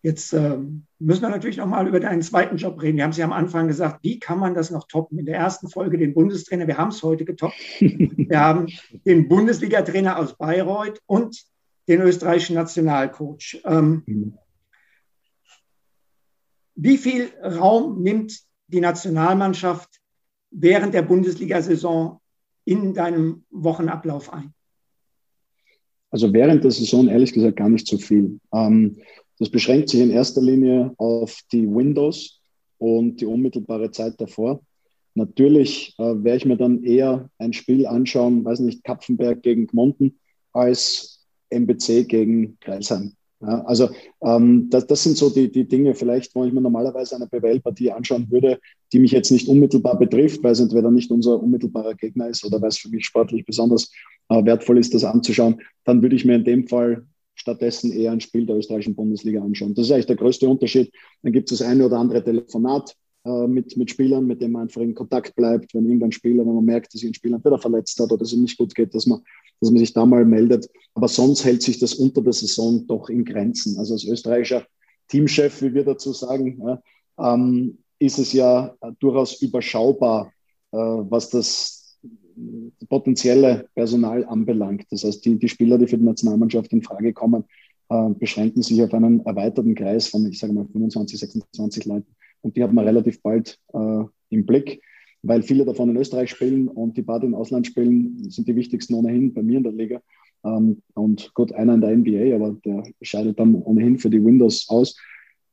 [0.03, 0.57] Jetzt äh,
[0.97, 2.97] müssen wir natürlich noch mal über deinen zweiten Job reden.
[2.97, 5.19] Wir haben es ja am Anfang gesagt, wie kann man das noch toppen?
[5.19, 7.55] In der ersten Folge den Bundestrainer, wir haben es heute getoppt.
[7.79, 8.67] wir haben
[9.05, 11.45] den Bundesliga-Trainer aus Bayreuth und
[11.87, 13.61] den österreichischen Nationalcoach.
[13.63, 14.37] Ähm, mhm.
[16.73, 20.00] Wie viel Raum nimmt die Nationalmannschaft
[20.51, 22.19] während der Bundesliga-Saison
[22.65, 24.53] in deinem Wochenablauf ein?
[26.11, 28.39] Also während der Saison ehrlich gesagt gar nicht so viel.
[28.53, 28.97] Ähm,
[29.39, 32.41] das beschränkt sich in erster Linie auf die Windows
[32.77, 34.61] und die unmittelbare Zeit davor.
[35.15, 40.19] Natürlich äh, werde ich mir dann eher ein Spiel anschauen, weiß nicht, Kapfenberg gegen Gmonten
[40.53, 43.13] als MBC gegen Kreisheim.
[43.41, 43.89] Ja, also
[44.21, 47.91] ähm, das, das, sind so die, die Dinge, vielleicht, wo ich mir normalerweise eine BWL-Partie
[47.91, 48.59] anschauen würde,
[48.93, 52.61] die mich jetzt nicht unmittelbar betrifft, weil es entweder nicht unser unmittelbarer Gegner ist oder
[52.61, 53.91] weil es für mich sportlich besonders
[54.29, 58.19] äh, wertvoll ist, das anzuschauen, dann würde ich mir in dem Fall stattdessen eher ein
[58.19, 59.73] Spiel der österreichischen Bundesliga anschauen.
[59.73, 60.91] Das ist eigentlich der größte Unterschied.
[61.23, 64.63] Dann gibt es das eine oder andere Telefonat äh, mit, mit Spielern, mit denen man
[64.63, 67.59] einfach in Kontakt bleibt, wenn irgendein Spieler, wenn man merkt, dass sich ein Spieler entweder
[67.59, 69.21] verletzt hat oder es ihm nicht gut geht, dass man,
[69.59, 70.69] dass man sich da mal meldet.
[70.93, 73.77] Aber sonst hält sich das unter der Saison doch in Grenzen.
[73.77, 74.65] Also als österreichischer
[75.07, 76.81] Teamchef, wie wir dazu sagen, ja,
[77.19, 80.33] ähm, ist es ja durchaus überschaubar,
[80.71, 81.99] äh, was das
[82.89, 84.85] potenzielle Personal anbelangt.
[84.89, 87.43] Das heißt, die, die Spieler, die für die Nationalmannschaft in Frage kommen,
[87.89, 92.15] äh, beschränken sich auf einen erweiterten Kreis von, ich sage mal, 25, 26 Leuten.
[92.41, 94.81] Und die hat man relativ bald äh, im Blick,
[95.21, 98.55] weil viele davon in Österreich spielen und die paar, die im Ausland spielen, sind die
[98.55, 100.01] wichtigsten ohnehin bei mir in der Liga.
[100.43, 104.67] Ähm, und gut, einer in der NBA, aber der scheidet dann ohnehin für die Windows
[104.69, 104.95] aus.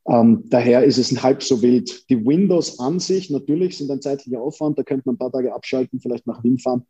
[0.09, 2.09] Ähm, daher ist es halb so wild.
[2.09, 5.53] Die Windows an sich natürlich sind ein zeitlicher Aufwand, da könnte man ein paar Tage
[5.53, 6.83] abschalten, vielleicht nach Wien fahren.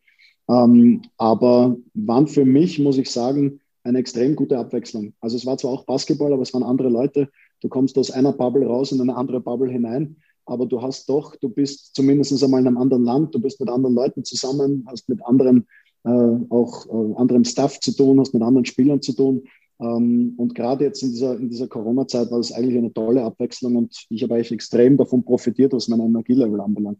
[0.49, 5.13] Ähm, aber waren für mich, muss ich sagen, eine extrem gute Abwechslung.
[5.20, 7.30] Also es war zwar auch Basketball, aber es waren andere Leute.
[7.61, 10.15] Du kommst aus einer Bubble raus in eine andere Bubble hinein,
[10.45, 13.70] aber du hast doch, du bist zumindest einmal in einem anderen Land, du bist mit
[13.70, 15.67] anderen Leuten zusammen, hast mit anderen
[16.05, 16.09] äh,
[16.49, 19.43] auch äh, anderem Staff zu tun, hast mit anderen Spielern zu tun.
[19.80, 23.75] Ähm, und gerade jetzt in dieser, in dieser Corona-Zeit war das eigentlich eine tolle Abwechslung
[23.77, 26.99] und ich habe eigentlich extrem davon profitiert, was mein Energielevel anbelangt.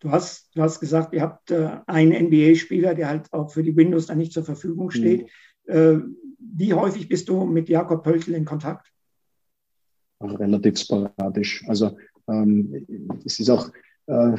[0.00, 3.76] Du hast, du hast gesagt, ihr habt äh, einen NBA-Spieler, der halt auch für die
[3.76, 5.28] Windows dann nicht zur Verfügung steht.
[5.66, 5.72] Mhm.
[5.72, 5.98] Äh,
[6.38, 8.92] wie häufig bist du mit Jakob Pöltl in Kontakt?
[10.20, 11.64] Auch relativ sporadisch.
[11.66, 11.96] Also
[12.28, 12.86] ähm,
[13.24, 13.70] es ist auch,
[14.06, 14.36] äh,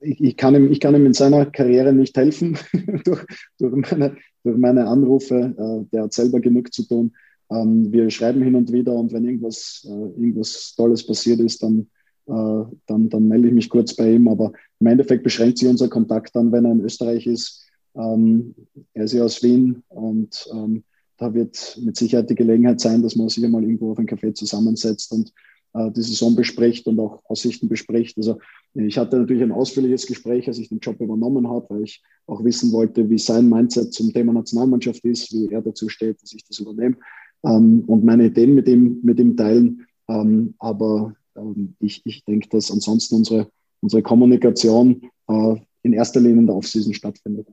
[0.00, 2.56] ich, ich, kann ihm, ich kann ihm in seiner Karriere nicht helfen
[3.04, 3.24] durch,
[3.58, 5.54] durch, meine, durch meine Anrufe.
[5.56, 7.12] Äh, der hat selber genug zu tun.
[7.50, 11.88] Ähm, wir schreiben hin und wieder und wenn irgendwas, äh, irgendwas Tolles passiert ist, dann,
[12.26, 14.28] äh, dann, dann melde ich mich kurz bei ihm.
[14.28, 17.64] Aber im Endeffekt beschränkt sich unser Kontakt dann, wenn er in Österreich ist.
[17.94, 18.54] Ähm,
[18.94, 20.84] er ist ja aus Wien und ähm,
[21.16, 24.34] da wird mit Sicherheit die Gelegenheit sein, dass man sich einmal irgendwo auf ein Café
[24.34, 25.32] zusammensetzt und
[25.74, 28.16] die Saison bespricht und auch Aussichten bespricht.
[28.16, 28.38] Also
[28.74, 32.44] ich hatte natürlich ein ausführliches Gespräch, als ich den Job übernommen habe, weil ich auch
[32.44, 36.44] wissen wollte, wie sein Mindset zum Thema Nationalmannschaft ist, wie er dazu steht, dass ich
[36.44, 36.96] das übernehme
[37.44, 39.86] ähm, und meine Ideen mit ihm, mit ihm teilen.
[40.08, 43.48] Ähm, aber ähm, ich, ich denke, dass ansonsten unsere,
[43.80, 47.46] unsere Kommunikation äh, in erster Linie in der Offseason stattfindet.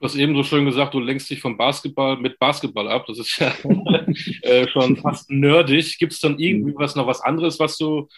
[0.00, 3.04] Du hast eben so schön gesagt, du lenkst dich vom Basketball mit Basketball ab.
[3.06, 3.52] Das ist ja
[4.42, 5.98] äh, schon fast nerdig.
[5.98, 8.08] Gibt es dann irgendwie was noch was anderes, was du,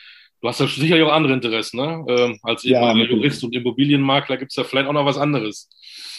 [0.40, 2.04] du hast ja sicherlich auch andere Interessen, ne?
[2.08, 5.68] Ähm, als ja, Jurist und Immobilienmakler gibt es ja vielleicht auch noch was anderes.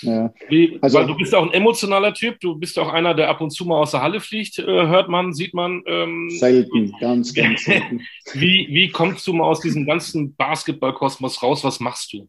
[0.02, 0.34] Ja.
[0.50, 3.40] Wie, also, weil du bist auch ein emotionaler Typ, du bist auch einer, der ab
[3.40, 5.82] und zu mal aus der Halle fliegt, äh, hört man, sieht man.
[5.86, 8.02] Ähm, selten, ganz, ganz selten.
[8.34, 11.64] wie, wie kommst du mal aus diesem ganzen Basketballkosmos raus?
[11.64, 12.28] Was machst du?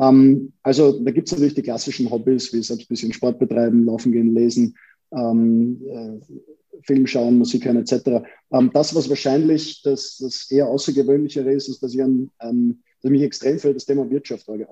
[0.00, 3.84] Ähm, also da gibt es natürlich die klassischen Hobbys, wie selbst ein bisschen Sport betreiben,
[3.84, 4.76] laufen gehen, lesen,
[5.12, 8.24] ähm, äh, Film schauen, Musik hören etc.
[8.52, 13.10] Ähm, das, was wahrscheinlich das, das eher außergewöhnlichere ist, ist, dass ich, an, an, dass
[13.10, 14.64] mich extrem für das Thema Wirtschaft äh,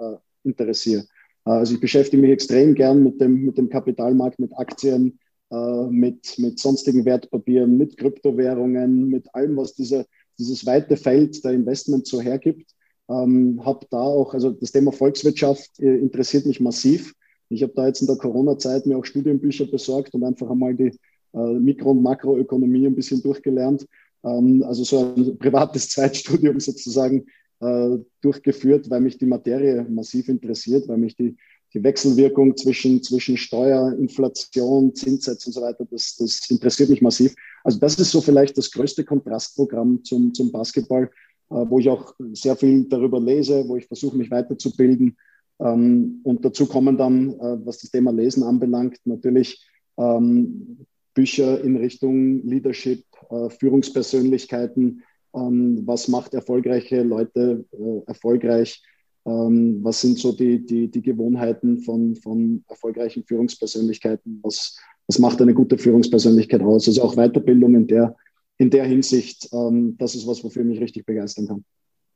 [0.44, 1.06] interessiere.
[1.44, 5.18] Äh, also ich beschäftige mich extrem gern mit dem, mit dem Kapitalmarkt, mit Aktien,
[5.50, 10.06] äh, mit, mit sonstigen Wertpapieren, mit Kryptowährungen, mit allem, was diese,
[10.38, 12.70] dieses weite Feld der Investment so hergibt.
[13.08, 17.14] Ähm, habe da auch, also das Thema Volkswirtschaft äh, interessiert mich massiv.
[17.48, 20.92] Ich habe da jetzt in der Corona-Zeit mir auch Studienbücher besorgt und einfach einmal die
[21.32, 23.86] äh, Mikro- und Makroökonomie ein bisschen durchgelernt.
[24.24, 27.26] Ähm, also so ein privates Zweitstudium sozusagen
[27.60, 31.36] äh, durchgeführt, weil mich die Materie massiv interessiert, weil mich die,
[31.74, 37.34] die Wechselwirkung zwischen, zwischen Steuer, Inflation, Zinssätze und so weiter, das, das interessiert mich massiv.
[37.64, 41.10] Also das ist so vielleicht das größte Kontrastprogramm zum, zum Basketball,
[41.48, 45.16] wo ich auch sehr viel darüber lese, wo ich versuche, mich weiterzubilden.
[45.60, 49.64] Ähm, und dazu kommen dann, äh, was das Thema Lesen anbelangt, natürlich
[49.96, 55.02] ähm, Bücher in Richtung Leadership, äh, Führungspersönlichkeiten.
[55.34, 57.64] Ähm, was macht erfolgreiche Leute
[58.06, 58.82] erfolgreich?
[59.28, 64.38] was sind so die, die, die Gewohnheiten von, von erfolgreichen Führungspersönlichkeiten?
[64.44, 64.78] Was,
[65.08, 66.86] was macht eine gute Führungspersönlichkeit aus?
[66.86, 68.14] Also auch Weiterbildung in der
[68.58, 71.64] in der Hinsicht, ähm, das ist was, wofür mich richtig begeistern kann.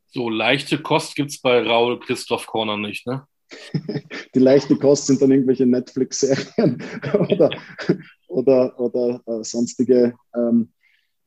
[0.07, 3.26] So leichte Kost gibt es bei Raul Christoph Korner nicht, ne?
[4.34, 6.82] Die leichte Kost sind dann irgendwelche Netflix-Serien
[7.18, 7.51] oder,
[8.28, 10.72] oder, oder äh, sonstige ähm,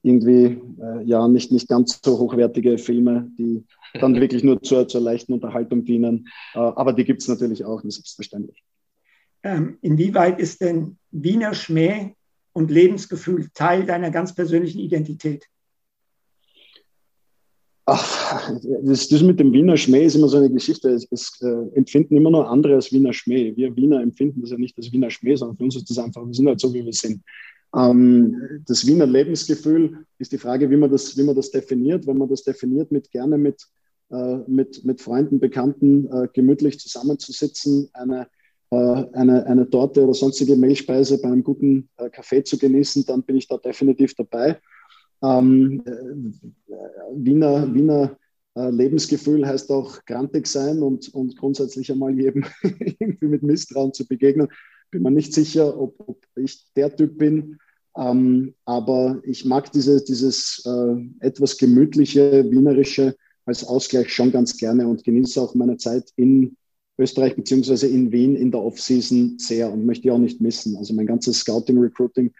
[0.03, 5.01] irgendwie äh, ja nicht, nicht ganz so hochwertige Filme, die dann wirklich nur zur, zur
[5.01, 6.27] leichten Unterhaltung dienen.
[6.53, 8.63] Äh, aber die gibt es natürlich auch, selbstverständlich.
[9.43, 12.15] Ähm, inwieweit ist denn Wiener Schmäh
[12.53, 15.47] und Lebensgefühl Teil deiner ganz persönlichen Identität?
[17.85, 18.49] Ach,
[18.83, 20.89] das, das mit dem Wiener Schmäh ist immer so eine Geschichte.
[20.89, 23.53] Es, es äh, empfinden immer nur andere als Wiener Schmäh.
[23.57, 26.25] Wir Wiener empfinden das ja nicht als Wiener Schmäh, sondern für uns ist das einfach,
[26.25, 27.21] wir sind halt so, wie wir sind.
[27.75, 32.07] Ähm, das Wiener Lebensgefühl ist die Frage, wie man das, wie man das definiert.
[32.07, 33.67] Wenn man das definiert mit gerne mit,
[34.11, 38.27] äh, mit, mit Freunden, Bekannten äh, gemütlich zusammenzusitzen, eine
[38.75, 43.37] eine, eine Torte oder sonstige Mehlspeise bei einem guten äh, Kaffee zu genießen, dann bin
[43.37, 44.59] ich da definitiv dabei.
[45.23, 46.73] Ähm, äh,
[47.15, 48.17] Wiener, Wiener
[48.55, 54.07] äh, Lebensgefühl heißt auch grantig sein und, und grundsätzlich einmal jedem irgendwie mit Misstrauen zu
[54.07, 54.47] begegnen.
[54.91, 57.57] Bin mir nicht sicher, ob, ob ich der Typ bin,
[57.97, 63.15] ähm, aber ich mag diese, dieses äh, etwas gemütliche, wienerische
[63.45, 66.55] als Ausgleich schon ganz gerne und genieße auch meine Zeit in
[66.97, 70.77] Österreich beziehungsweise in Wien in der Offseason sehr und möchte ich auch nicht missen.
[70.77, 72.31] Also mein ganzes Scouting, Recruiting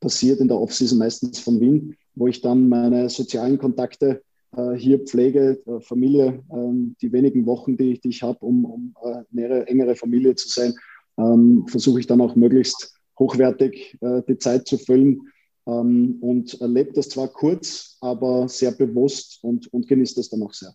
[0.00, 4.22] passiert in der Offseason meistens von Wien, wo ich dann meine sozialen Kontakte
[4.56, 8.94] äh, hier pflege, äh, Familie, äh, die wenigen Wochen, die, die ich habe, um, um
[9.02, 10.74] äh, engere Familie zu sein,
[11.18, 15.28] ähm, versuche ich dann auch möglichst hochwertig äh, die Zeit zu füllen
[15.66, 20.52] ähm, und erlebe das zwar kurz, aber sehr bewusst und, und genieße das dann auch
[20.52, 20.74] sehr.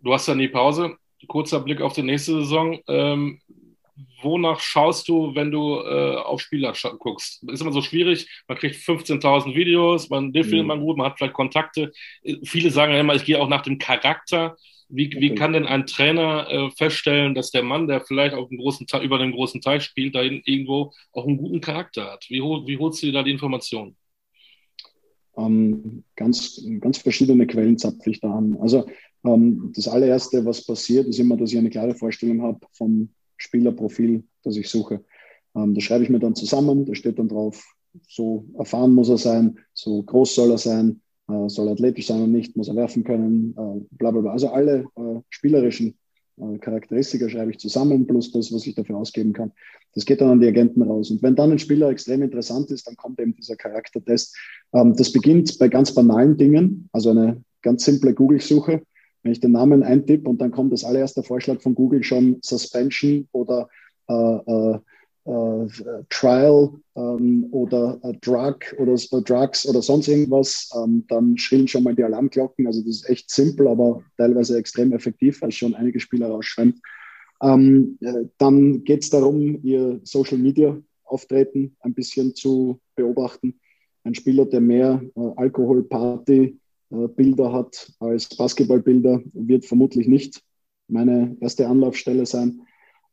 [0.00, 0.96] Du hast dann die Pause.
[1.26, 2.78] Kurzer Blick auf die nächste Saison.
[2.86, 3.40] Ähm,
[4.22, 7.42] wonach schaust du, wenn du äh, auf Spieler guckst?
[7.44, 8.28] Ist immer so schwierig.
[8.46, 10.68] Man kriegt 15.000 Videos, man, den findet mhm.
[10.68, 11.92] man gut, man hat vielleicht Kontakte.
[12.44, 14.56] Viele sagen ja immer, ich gehe auch nach dem Charakter.
[14.90, 18.58] Wie, wie kann denn ein Trainer äh, feststellen, dass der Mann, der vielleicht auf dem
[18.58, 22.24] großen über dem großen Teil spielt, da irgendwo auch einen guten Charakter hat?
[22.30, 23.96] Wie, wie holst du dir da die Informationen?
[25.36, 28.56] Ähm, ganz, ganz verschiedene Quellen zapfe ich da an.
[28.60, 28.88] Also
[29.24, 34.24] ähm, das allererste, was passiert, ist immer, dass ich eine klare Vorstellung habe vom Spielerprofil,
[34.42, 35.04] das ich suche.
[35.54, 37.62] Ähm, das schreibe ich mir dann zusammen, da steht dann drauf,
[38.08, 42.32] so erfahren muss er sein, so groß soll er sein, äh, soll athletisch sein und
[42.32, 44.32] nicht, muss er werfen können, äh, bla bla bla.
[44.32, 45.96] Also alle äh, spielerischen
[46.36, 49.52] äh, Charakteristika schreibe ich zusammen, plus das, was ich dafür ausgeben kann.
[49.94, 51.10] Das geht dann an die Agenten raus.
[51.10, 54.36] Und wenn dann ein Spieler extrem interessant ist, dann kommt eben dieser Charaktertest.
[54.72, 58.82] Ähm, das beginnt bei ganz banalen Dingen, also eine ganz simple Google-Suche.
[59.28, 63.28] Wenn ich den Namen eintippe und dann kommt als allererster Vorschlag von Google schon Suspension
[63.32, 63.68] oder
[64.08, 64.78] äh, äh,
[65.26, 65.68] äh,
[66.08, 71.82] Trial ähm, oder äh, Drug oder äh, Drugs oder sonst irgendwas, ähm, dann schrillen schon
[71.82, 72.66] mal die Alarmglocken.
[72.66, 76.80] Also das ist echt simpel, aber teilweise extrem effektiv, weil schon einige Spieler rausschwemmt.
[77.42, 80.74] Ähm, äh, dann geht es darum, ihr Social Media
[81.04, 83.60] Auftreten ein bisschen zu beobachten.
[84.04, 86.58] Ein Spieler, der mehr äh, Alkohol, Party,
[86.90, 90.42] Bilder hat als Basketballbilder, wird vermutlich nicht
[90.88, 92.62] meine erste Anlaufstelle sein.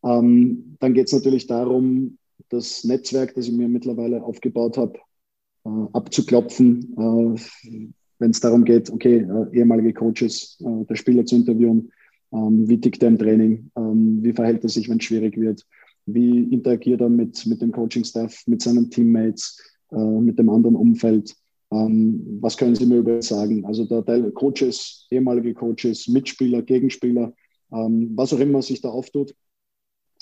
[0.03, 2.17] Ähm, dann geht es natürlich darum,
[2.49, 4.99] das Netzwerk, das ich mir mittlerweile aufgebaut habe,
[5.65, 11.35] äh, abzuklopfen, äh, wenn es darum geht, okay, äh, ehemalige Coaches äh, der Spieler zu
[11.35, 11.91] interviewen,
[12.31, 15.65] ähm, wie tickt er im Training, ähm, wie verhält er sich, wenn es schwierig wird,
[16.05, 19.59] wie interagiert er mit, mit dem Coaching-Staff, mit seinen Teammates,
[19.91, 21.35] äh, mit dem anderen Umfeld.
[21.71, 23.65] Ähm, was können Sie mir über sagen?
[23.65, 27.33] Also Teil Coaches, ehemalige Coaches, Mitspieler, Gegenspieler,
[27.71, 29.33] ähm, was auch immer sich da auftut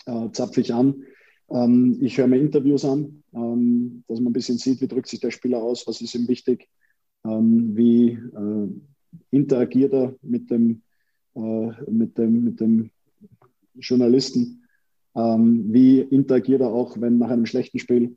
[0.05, 1.03] äh, zapfe ich an.
[1.49, 5.19] Ähm, ich höre mir Interviews an, ähm, dass man ein bisschen sieht, wie drückt sich
[5.19, 6.67] der Spieler aus, was ist ihm wichtig,
[7.25, 8.67] ähm, wie äh,
[9.31, 10.81] interagiert er mit dem,
[11.35, 12.89] äh, mit dem, mit dem
[13.75, 14.63] Journalisten,
[15.15, 18.15] ähm, wie interagiert er auch, wenn nach einem schlechten Spiel,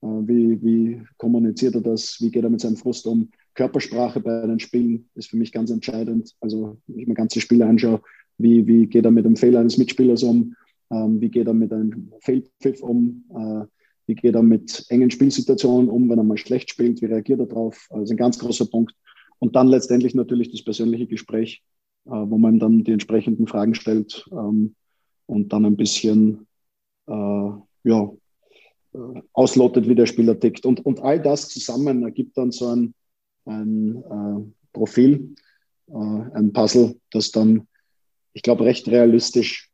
[0.00, 3.30] wie, wie kommuniziert er das, wie geht er mit seinem Frust um.
[3.54, 6.34] Körpersprache bei den Spielen ist für mich ganz entscheidend.
[6.40, 8.02] Also, wenn ich mir ganze Spiele anschaue,
[8.38, 10.54] wie, wie geht er mit dem Fehler eines Mitspielers um,
[10.90, 13.24] ähm, wie geht er mit einem Feldpfiff um?
[13.30, 13.66] Äh,
[14.06, 17.00] wie geht er mit engen Spielsituationen um, wenn er mal schlecht spielt?
[17.00, 17.88] Wie reagiert er darauf?
[17.90, 18.94] Also ein ganz großer Punkt.
[19.38, 21.62] Und dann letztendlich natürlich das persönliche Gespräch,
[22.06, 24.74] äh, wo man dann die entsprechenden Fragen stellt ähm,
[25.26, 26.46] und dann ein bisschen
[27.08, 28.08] äh, ja, äh,
[29.32, 30.66] auslotet, wie der Spieler tickt.
[30.66, 32.94] Und, und all das zusammen ergibt dann so ein,
[33.44, 35.34] ein äh, Profil,
[35.88, 37.68] äh, ein Puzzle, das dann,
[38.32, 39.70] ich glaube, recht realistisch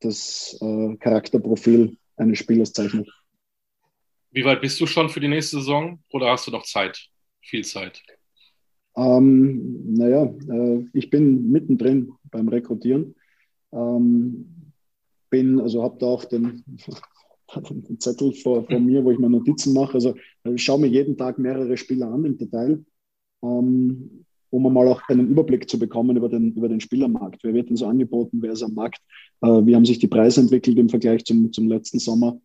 [0.00, 3.08] das äh, Charakterprofil eines Spielers zeichnet.
[4.30, 7.08] Wie weit bist du schon für die nächste Saison oder hast du noch Zeit?
[7.42, 8.02] Viel Zeit?
[8.96, 13.14] Ähm, naja, äh, ich bin mittendrin beim Rekrutieren.
[13.72, 14.72] Ähm,
[15.30, 16.64] bin, also habe da auch den,
[17.56, 19.94] den Zettel vor, vor, mir, wo ich mir Notizen mache.
[19.94, 22.84] Also ich schaue mir jeden Tag mehrere Spieler an im Detail.
[23.42, 27.42] Ähm, um mal auch einen Überblick zu bekommen über den, über den Spielermarkt.
[27.42, 28.38] Wer wird denn so angeboten?
[28.42, 29.00] Wer ist am Markt?
[29.40, 32.40] Äh, wie haben sich die Preise entwickelt im Vergleich zum, zum letzten Sommer?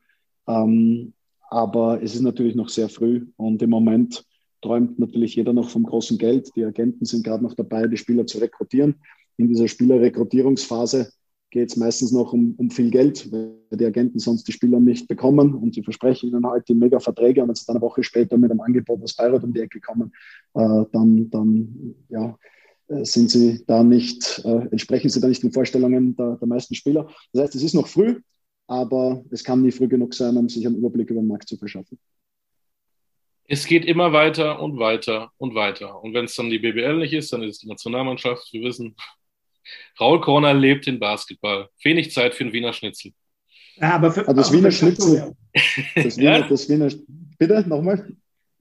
[0.47, 1.14] Ähm,
[1.49, 4.24] aber es ist natürlich noch sehr früh und im Moment
[4.62, 6.49] träumt natürlich jeder noch vom großen Geld.
[6.56, 8.95] Die Agenten sind gerade noch dabei, die Spieler zu rekrutieren.
[9.38, 11.12] In dieser Spielerrekrutierungsphase
[11.56, 15.08] geht es meistens noch um, um viel Geld, weil die Agenten sonst die Spieler nicht
[15.08, 18.03] bekommen und sie versprechen ihnen halt die mega Verträge und wenn sie dann eine Woche
[18.03, 20.12] später mit einem Angebot aus Bayreuth um die Ecke kommen,
[20.53, 22.38] äh, dann, dann ja,
[22.89, 26.76] äh, sind sie da nicht, äh, entsprechen sie da nicht den Vorstellungen der, der meisten
[26.76, 27.08] Spieler.
[27.32, 28.20] Das heißt, es ist noch früh,
[28.68, 31.56] aber es kann nie früh genug sein, um sich einen Überblick über den Markt zu
[31.56, 31.97] verschaffen.
[33.45, 36.03] Es geht immer weiter und weiter und weiter.
[36.03, 38.51] Und wenn es dann die BBL nicht ist, dann ist es die Nationalmannschaft.
[38.51, 38.93] Wir wissen,
[39.99, 41.70] Raul Korner lebt in Basketball.
[41.84, 43.11] Wenig Zeit für einen Wiener Schnitzel.
[43.78, 45.36] Ja, aber für, also das Wiener Schnitzel.
[45.95, 46.47] Das Wiener, ja?
[46.47, 46.89] das Wiener,
[47.38, 48.07] bitte, nochmal.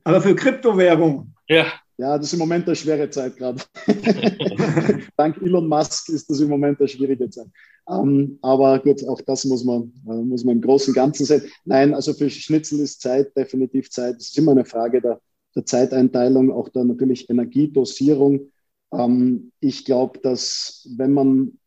[0.04, 1.34] Aber für Kryptowährung.
[1.48, 1.72] Ja.
[1.96, 3.62] Ja, das ist im Moment eine schwere Zeit gerade.
[5.16, 7.46] Dank Elon Musk ist das im Moment eine schwierige Zeit.
[7.86, 11.42] Um, aber gut, auch das muss man, uh, muss man im Großen und Ganzen sehen.
[11.64, 14.16] Nein, also für Schnitzel ist Zeit definitiv Zeit.
[14.16, 15.20] Es ist immer eine Frage der,
[15.54, 18.50] der Zeiteinteilung, auch der natürlich Energiedosierung.
[18.98, 21.58] Ähm, ich glaube, dass wenn man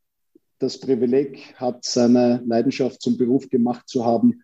[0.59, 4.41] das Privileg hat, seine Leidenschaft zum Beruf gemacht zu haben,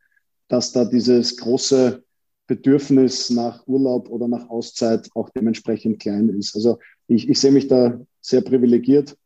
[0.47, 2.03] dass da dieses große
[2.45, 6.55] Bedürfnis nach Urlaub oder nach Auszeit auch dementsprechend klein ist.
[6.55, 6.77] Also
[7.07, 9.17] ich, ich sehe mich da sehr privilegiert.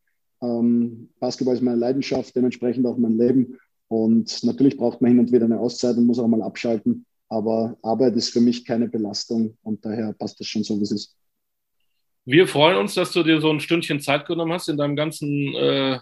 [0.41, 3.57] Ähm, Basketball ist meine Leidenschaft, dementsprechend auch mein Leben.
[3.89, 7.05] Und natürlich braucht man hin und wieder eine Auszeit und muss auch mal abschalten.
[7.29, 10.91] Aber Arbeit ist für mich keine Belastung und daher passt das schon so, wie es
[10.91, 11.15] ist.
[12.27, 15.55] Wir freuen uns, dass du dir so ein Stündchen Zeit genommen hast in deinem ganzen
[15.55, 15.99] äh,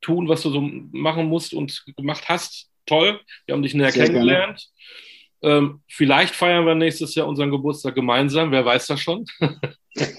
[0.00, 2.70] Tun, was du so machen musst und gemacht hast.
[2.86, 3.20] Toll.
[3.44, 4.66] Wir haben dich näher Sehr kennengelernt.
[5.42, 8.50] Ähm, vielleicht feiern wir nächstes Jahr unseren Geburtstag gemeinsam.
[8.50, 9.26] Wer weiß das schon?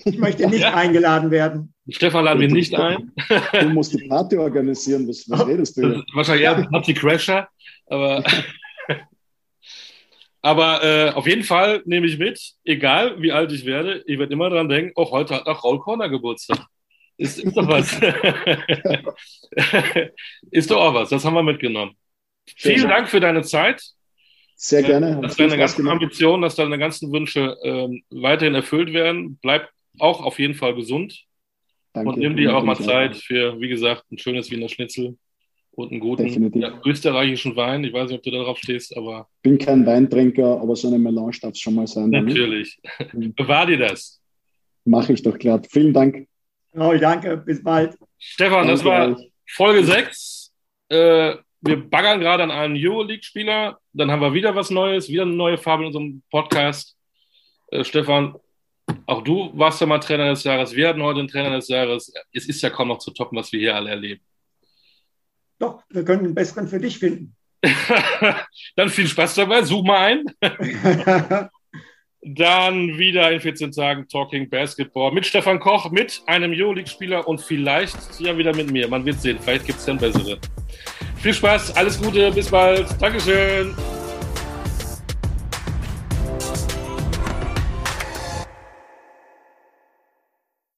[0.05, 0.75] Ich möchte nicht ja.
[0.75, 1.73] eingeladen werden.
[1.89, 3.11] Stefan laden wir nicht ein.
[3.59, 5.07] Du musst die Party organisieren.
[5.07, 6.03] Was, was redest du?
[6.13, 7.49] Wahrscheinlich eher Party Crasher.
[7.87, 8.23] Aber,
[10.41, 14.33] aber äh, auf jeden Fall nehme ich mit, egal wie alt ich werde, ich werde
[14.33, 16.65] immer dran denken, auch heute hat auch Raul Corner Geburtstag.
[17.17, 17.91] Ist, ist doch was.
[20.51, 21.09] ist doch auch was.
[21.09, 21.97] Das haben wir mitgenommen.
[22.55, 23.83] Vielen Dank für deine Zeit.
[24.55, 25.19] Sehr gerne.
[25.21, 29.37] Dass deine ganzen Ambitionen, dass deine ganzen Wünsche ähm, weiterhin erfüllt werden.
[29.41, 29.69] Bleib
[29.99, 31.25] auch auf jeden Fall gesund.
[31.91, 32.09] Danke.
[32.09, 35.17] Und nimm dir auch mal Zeit für, wie gesagt, ein schönes Wiener Schnitzel
[35.71, 37.83] und einen guten ja, österreichischen Wein.
[37.83, 39.27] Ich weiß nicht, ob du darauf stehst, aber.
[39.37, 42.09] Ich bin kein Weintrinker, aber so eine Melange darf es schon mal sein.
[42.09, 42.79] Natürlich.
[43.13, 44.21] Bewahr dir das.
[44.85, 45.67] Mache ich doch glatt.
[45.71, 46.27] Vielen Dank.
[46.73, 47.95] Oh, danke, bis bald.
[48.17, 49.31] Stefan, danke das war euch.
[49.47, 50.53] Folge 6.
[50.89, 53.77] Äh, wir baggern gerade an einem Euroleague-Spieler.
[53.93, 56.95] Dann haben wir wieder was Neues, wieder eine neue Farbe in unserem Podcast.
[57.71, 58.35] Äh, Stefan,
[59.05, 60.75] auch du warst ja mal Trainer des Jahres.
[60.75, 62.13] Wir hatten heute einen Trainer des Jahres.
[62.31, 64.21] Es ist ja kaum noch zu toppen, was wir hier alle erleben.
[65.59, 67.35] Doch, wir können einen besseren für dich finden.
[68.75, 69.63] Dann viel Spaß dabei.
[69.63, 70.25] Such mal ein.
[72.21, 77.97] Dann wieder in 14 Tagen Talking Basketball mit Stefan Koch, mit einem Euroleague-Spieler und vielleicht
[78.19, 78.89] ja wieder mit mir.
[78.89, 80.37] Man wird sehen, vielleicht gibt es dann bessere.
[81.17, 82.87] Viel Spaß, alles Gute, bis bald.
[83.01, 83.73] Dankeschön.